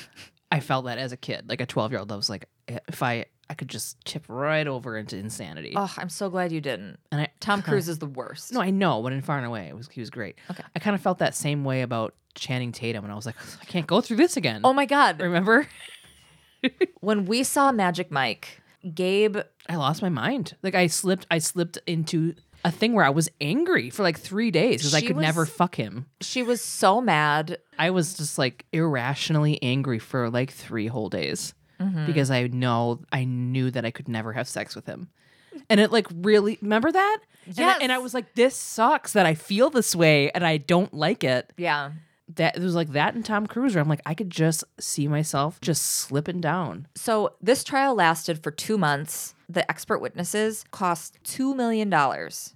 [0.52, 2.12] I felt that as a kid, like a twelve-year-old.
[2.12, 5.74] I was like, if I, I could just tip right over into insanity.
[5.76, 6.98] Oh, I'm so glad you didn't.
[7.12, 8.52] and I, Tom Cruise is the worst.
[8.52, 10.36] no, I know, but in Far and Away, it was he was great.
[10.50, 10.62] Okay.
[10.74, 13.64] I kind of felt that same way about Channing Tatum, and I was like, I
[13.66, 14.62] can't go through this again.
[14.64, 15.20] Oh my God.
[15.20, 15.66] remember?
[17.00, 18.62] When we saw Magic Mike,
[18.94, 19.36] Gabe
[19.68, 20.56] I lost my mind.
[20.62, 22.34] Like I slipped, I slipped into
[22.64, 25.22] a thing where I was angry for like three days because I She could was-
[25.22, 26.06] never fuck him.
[26.22, 27.58] she was so mad.
[27.78, 32.06] I was just like irrationally angry for like three whole days Mm-hmm.
[32.06, 35.08] because I know I knew that I could never have sex with him.
[35.68, 37.18] And it like really remember that?
[37.46, 40.92] And And I, was like, this sucks that I feel this way and I don't
[40.94, 41.52] like it.
[41.56, 41.92] Yeah.
[42.36, 45.06] That it was like that and Tom Cruise where I'm like, I could just see
[45.08, 46.86] myself just slipping down.
[46.94, 49.34] So this trial lasted for two months.
[49.48, 51.90] The expert witnesses cost $2 million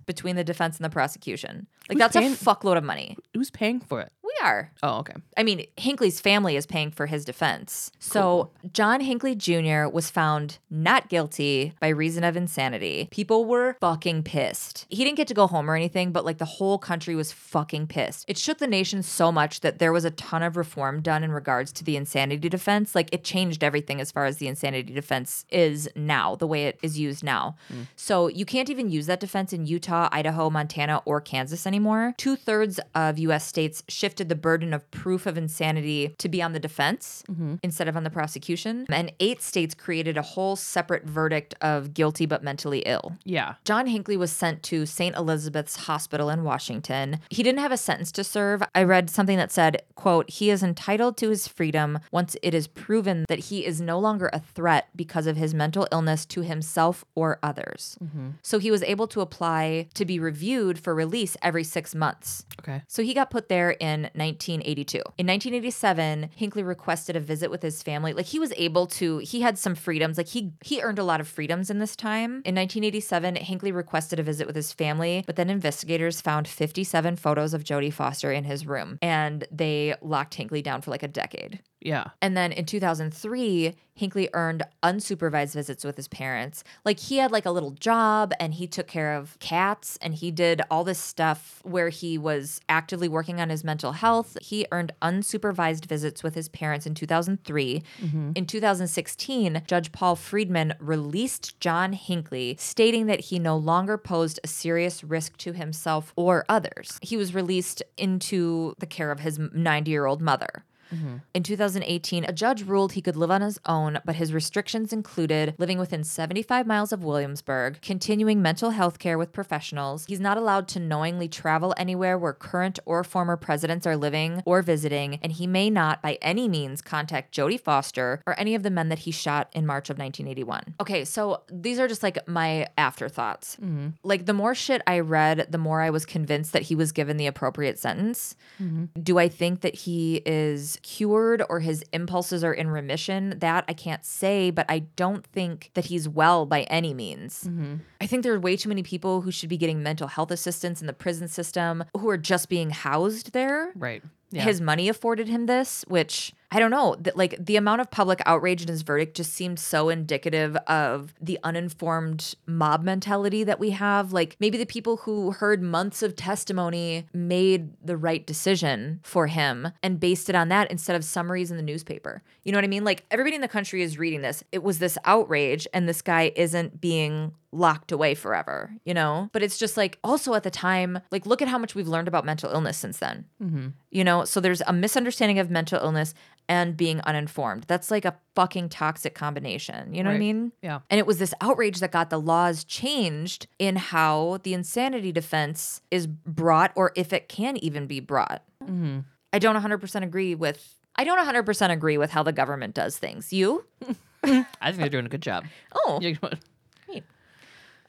[0.07, 1.67] between the defense and the prosecution.
[1.89, 3.17] Like, Who's that's paying- a fuckload of money.
[3.35, 4.11] Who's paying for it?
[4.43, 4.73] Are.
[4.83, 5.15] Oh, okay.
[5.37, 7.91] I mean, Hinckley's family is paying for his defense.
[7.99, 9.89] So, John Hinckley Jr.
[9.89, 13.09] was found not guilty by reason of insanity.
[13.11, 14.87] People were fucking pissed.
[14.89, 17.89] He didn't get to go home or anything, but like the whole country was fucking
[17.89, 18.25] pissed.
[18.29, 21.33] It shook the nation so much that there was a ton of reform done in
[21.33, 22.95] regards to the insanity defense.
[22.95, 26.79] Like, it changed everything as far as the insanity defense is now, the way it
[26.83, 27.57] is used now.
[27.69, 27.83] Hmm.
[27.97, 32.15] So, you can't even use that defense in Utah, Idaho, Montana, or Kansas anymore.
[32.17, 36.53] Two thirds of US states shifted the burden of proof of insanity to be on
[36.53, 37.57] the defense mm-hmm.
[37.63, 38.87] instead of on the prosecution.
[38.89, 43.17] And eight states created a whole separate verdict of guilty but mentally ill.
[43.25, 43.55] Yeah.
[43.65, 45.17] John Hinckley was sent to St.
[45.17, 47.21] Elizabeth's Hospital in Washington.
[47.31, 48.63] He didn't have a sentence to serve.
[48.75, 52.67] I read something that said, quote, he is entitled to his freedom once it is
[52.67, 57.05] proven that he is no longer a threat because of his mental illness to himself
[57.15, 57.97] or others.
[58.03, 58.31] Mm-hmm.
[58.43, 62.45] So he was able to apply to be reviewed for release every six months.
[62.61, 62.83] Okay.
[62.89, 64.99] So he got put there in 1982.
[64.99, 68.13] In 1987, Hinckley requested a visit with his family.
[68.13, 70.17] Like he was able to, he had some freedoms.
[70.17, 72.43] Like he he earned a lot of freedoms in this time.
[72.45, 77.55] In 1987, Hinckley requested a visit with his family, but then investigators found 57 photos
[77.55, 81.61] of Jodie Foster in his room, and they locked Hinckley down for like a decade.
[81.81, 82.09] Yeah.
[82.21, 86.63] And then in 2003, Hinckley earned unsupervised visits with his parents.
[86.85, 90.31] Like he had like a little job and he took care of cats and he
[90.31, 94.37] did all this stuff where he was actively working on his mental health.
[94.41, 97.83] He earned unsupervised visits with his parents in 2003.
[98.01, 98.33] Mm-hmm.
[98.37, 104.49] In 2016, Judge Paul Friedman released John Hinckley, stating that he no longer posed a
[104.49, 106.99] serious risk to himself or others.
[107.03, 110.65] He was released into the care of his 90 year old mother.
[110.95, 111.17] Mm-hmm.
[111.35, 115.55] In 2018, a judge ruled he could live on his own, but his restrictions included
[115.59, 120.07] living within 75 miles of Williamsburg, continuing mental health care with professionals.
[120.07, 124.63] He's not allowed to knowingly travel anywhere where current or former presidents are living or
[124.63, 128.71] visiting, and he may not by any means contact Jodie Foster or any of the
[128.71, 130.75] men that he shot in March of 1981.
[130.81, 133.57] Okay, so these are just like my afterthoughts.
[133.57, 133.89] Mm-hmm.
[134.03, 137.17] Like the more shit I read, the more I was convinced that he was given
[137.17, 138.37] the appropriate sentence.
[138.63, 139.01] Mm-hmm.
[139.03, 143.39] Do I think that he is cured or his impulses are in remission?
[143.39, 147.45] That I can't say, but I don't think that he's well by any means.
[147.45, 147.77] Mm-hmm.
[148.01, 150.81] I think there are way too many people who should be getting mental health assistance
[150.81, 153.73] in the prison system who are just being housed there.
[153.75, 154.03] Right.
[154.31, 154.43] Yeah.
[154.43, 156.97] His money afforded him this, which I don't know.
[157.01, 161.15] That like the amount of public outrage in his verdict just seemed so indicative of
[161.21, 164.13] the uninformed mob mentality that we have.
[164.13, 169.69] Like maybe the people who heard months of testimony made the right decision for him
[169.83, 172.23] and based it on that instead of summaries in the newspaper.
[172.45, 172.85] You know what I mean?
[172.85, 174.45] Like everybody in the country is reading this.
[174.53, 179.31] It was this outrage, and this guy isn't being locked away forever, you know?
[179.33, 182.09] But it's just like also at the time, like look at how much we've learned
[182.09, 183.25] about mental illness since then.
[183.43, 183.69] Mm-hmm.
[183.91, 186.15] You know, so there's a misunderstanding of mental illness
[186.49, 187.65] and being uninformed.
[187.67, 189.95] That's like a fucking toxic combination.
[189.95, 190.53] You know what I mean?
[190.63, 190.81] Yeah.
[190.91, 195.83] And it was this outrage that got the laws changed in how the insanity defense
[195.91, 198.43] is brought or if it can even be brought.
[198.65, 199.01] Mm-hmm.
[199.33, 203.33] I don't 100% agree with I don't 100% agree with how the government does things.
[203.33, 203.65] You?
[204.25, 205.45] I think they're doing a good job.
[205.73, 206.01] Oh,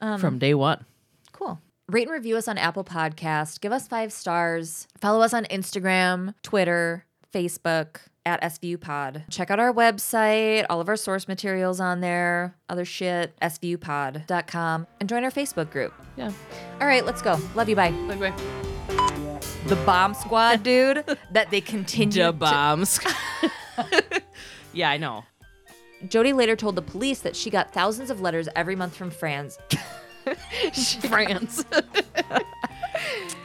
[0.02, 0.20] Neat.
[0.20, 0.84] From day one.
[1.32, 1.60] Cool.
[1.88, 3.60] Rate and review us on Apple Podcast.
[3.60, 4.86] Give us five stars.
[5.00, 7.96] Follow us on Instagram, Twitter, Facebook.
[8.26, 9.24] at SVU Pod.
[9.30, 15.08] Check out our website, all of our source materials on there, other shit, svupod.com, and
[15.08, 15.92] join our Facebook group.
[16.16, 16.30] Yeah.
[16.82, 17.38] All right, let's go.
[17.54, 17.76] Love you.
[17.76, 17.92] Bye.
[18.08, 19.40] Bye bye.
[19.66, 22.18] The bomb squad, dude, that they continue.
[22.20, 23.00] Da to- bombs.
[24.74, 25.24] yeah, I know.
[26.06, 29.58] Jodie later told the police that she got thousands of letters every month from France.
[31.08, 31.64] France.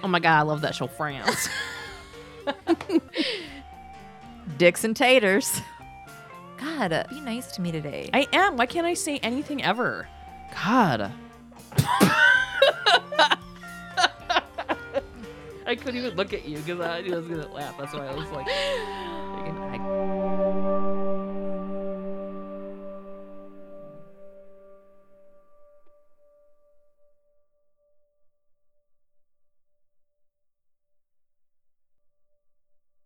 [0.03, 1.49] oh my god, I love that show, France.
[4.57, 5.61] Dicks and taters.
[6.57, 8.09] God, uh, be nice to me today.
[8.13, 8.57] I am.
[8.57, 10.07] Why can't I say anything ever?
[10.63, 11.11] God.
[15.67, 17.75] I couldn't even look at you because I knew I was gonna laugh.
[17.77, 18.47] That's why I was like,